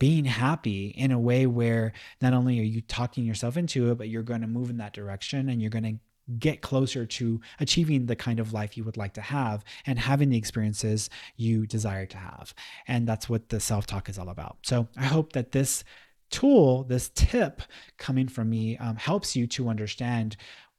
[0.00, 4.08] being happy in a way where not only are you talking yourself into it, but
[4.08, 6.00] you're going to move in that direction and you're going to
[6.38, 10.30] get closer to achieving the kind of life you would like to have and having
[10.30, 12.54] the experiences you desire to have.
[12.88, 14.58] And that's what the self talk is all about.
[14.62, 15.84] So I hope that this
[16.30, 17.60] tool, this tip
[17.98, 20.36] coming from me, um, helps you to understand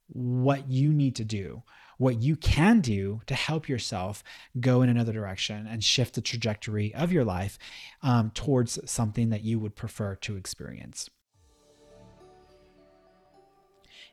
[0.07, 1.61] what you need to do
[2.01, 4.23] what you can do to help yourself
[4.59, 7.59] go in another direction and shift the trajectory of your life
[8.01, 11.11] um, towards something that you would prefer to experience.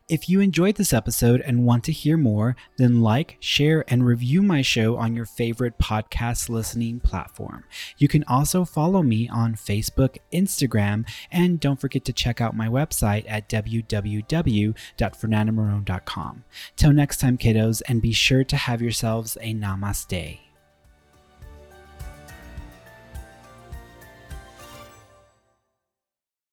[0.08, 4.42] If you enjoyed this episode and want to hear more, then like, share, and review
[4.42, 7.64] my show on your favorite podcast listening platform.
[7.98, 12.68] You can also follow me on Facebook, Instagram, and don't forget to check out my
[12.68, 16.44] website at www.fernandomarone.com.
[16.76, 20.47] Till next time, kiddos, and be sure to have yourselves a namaste.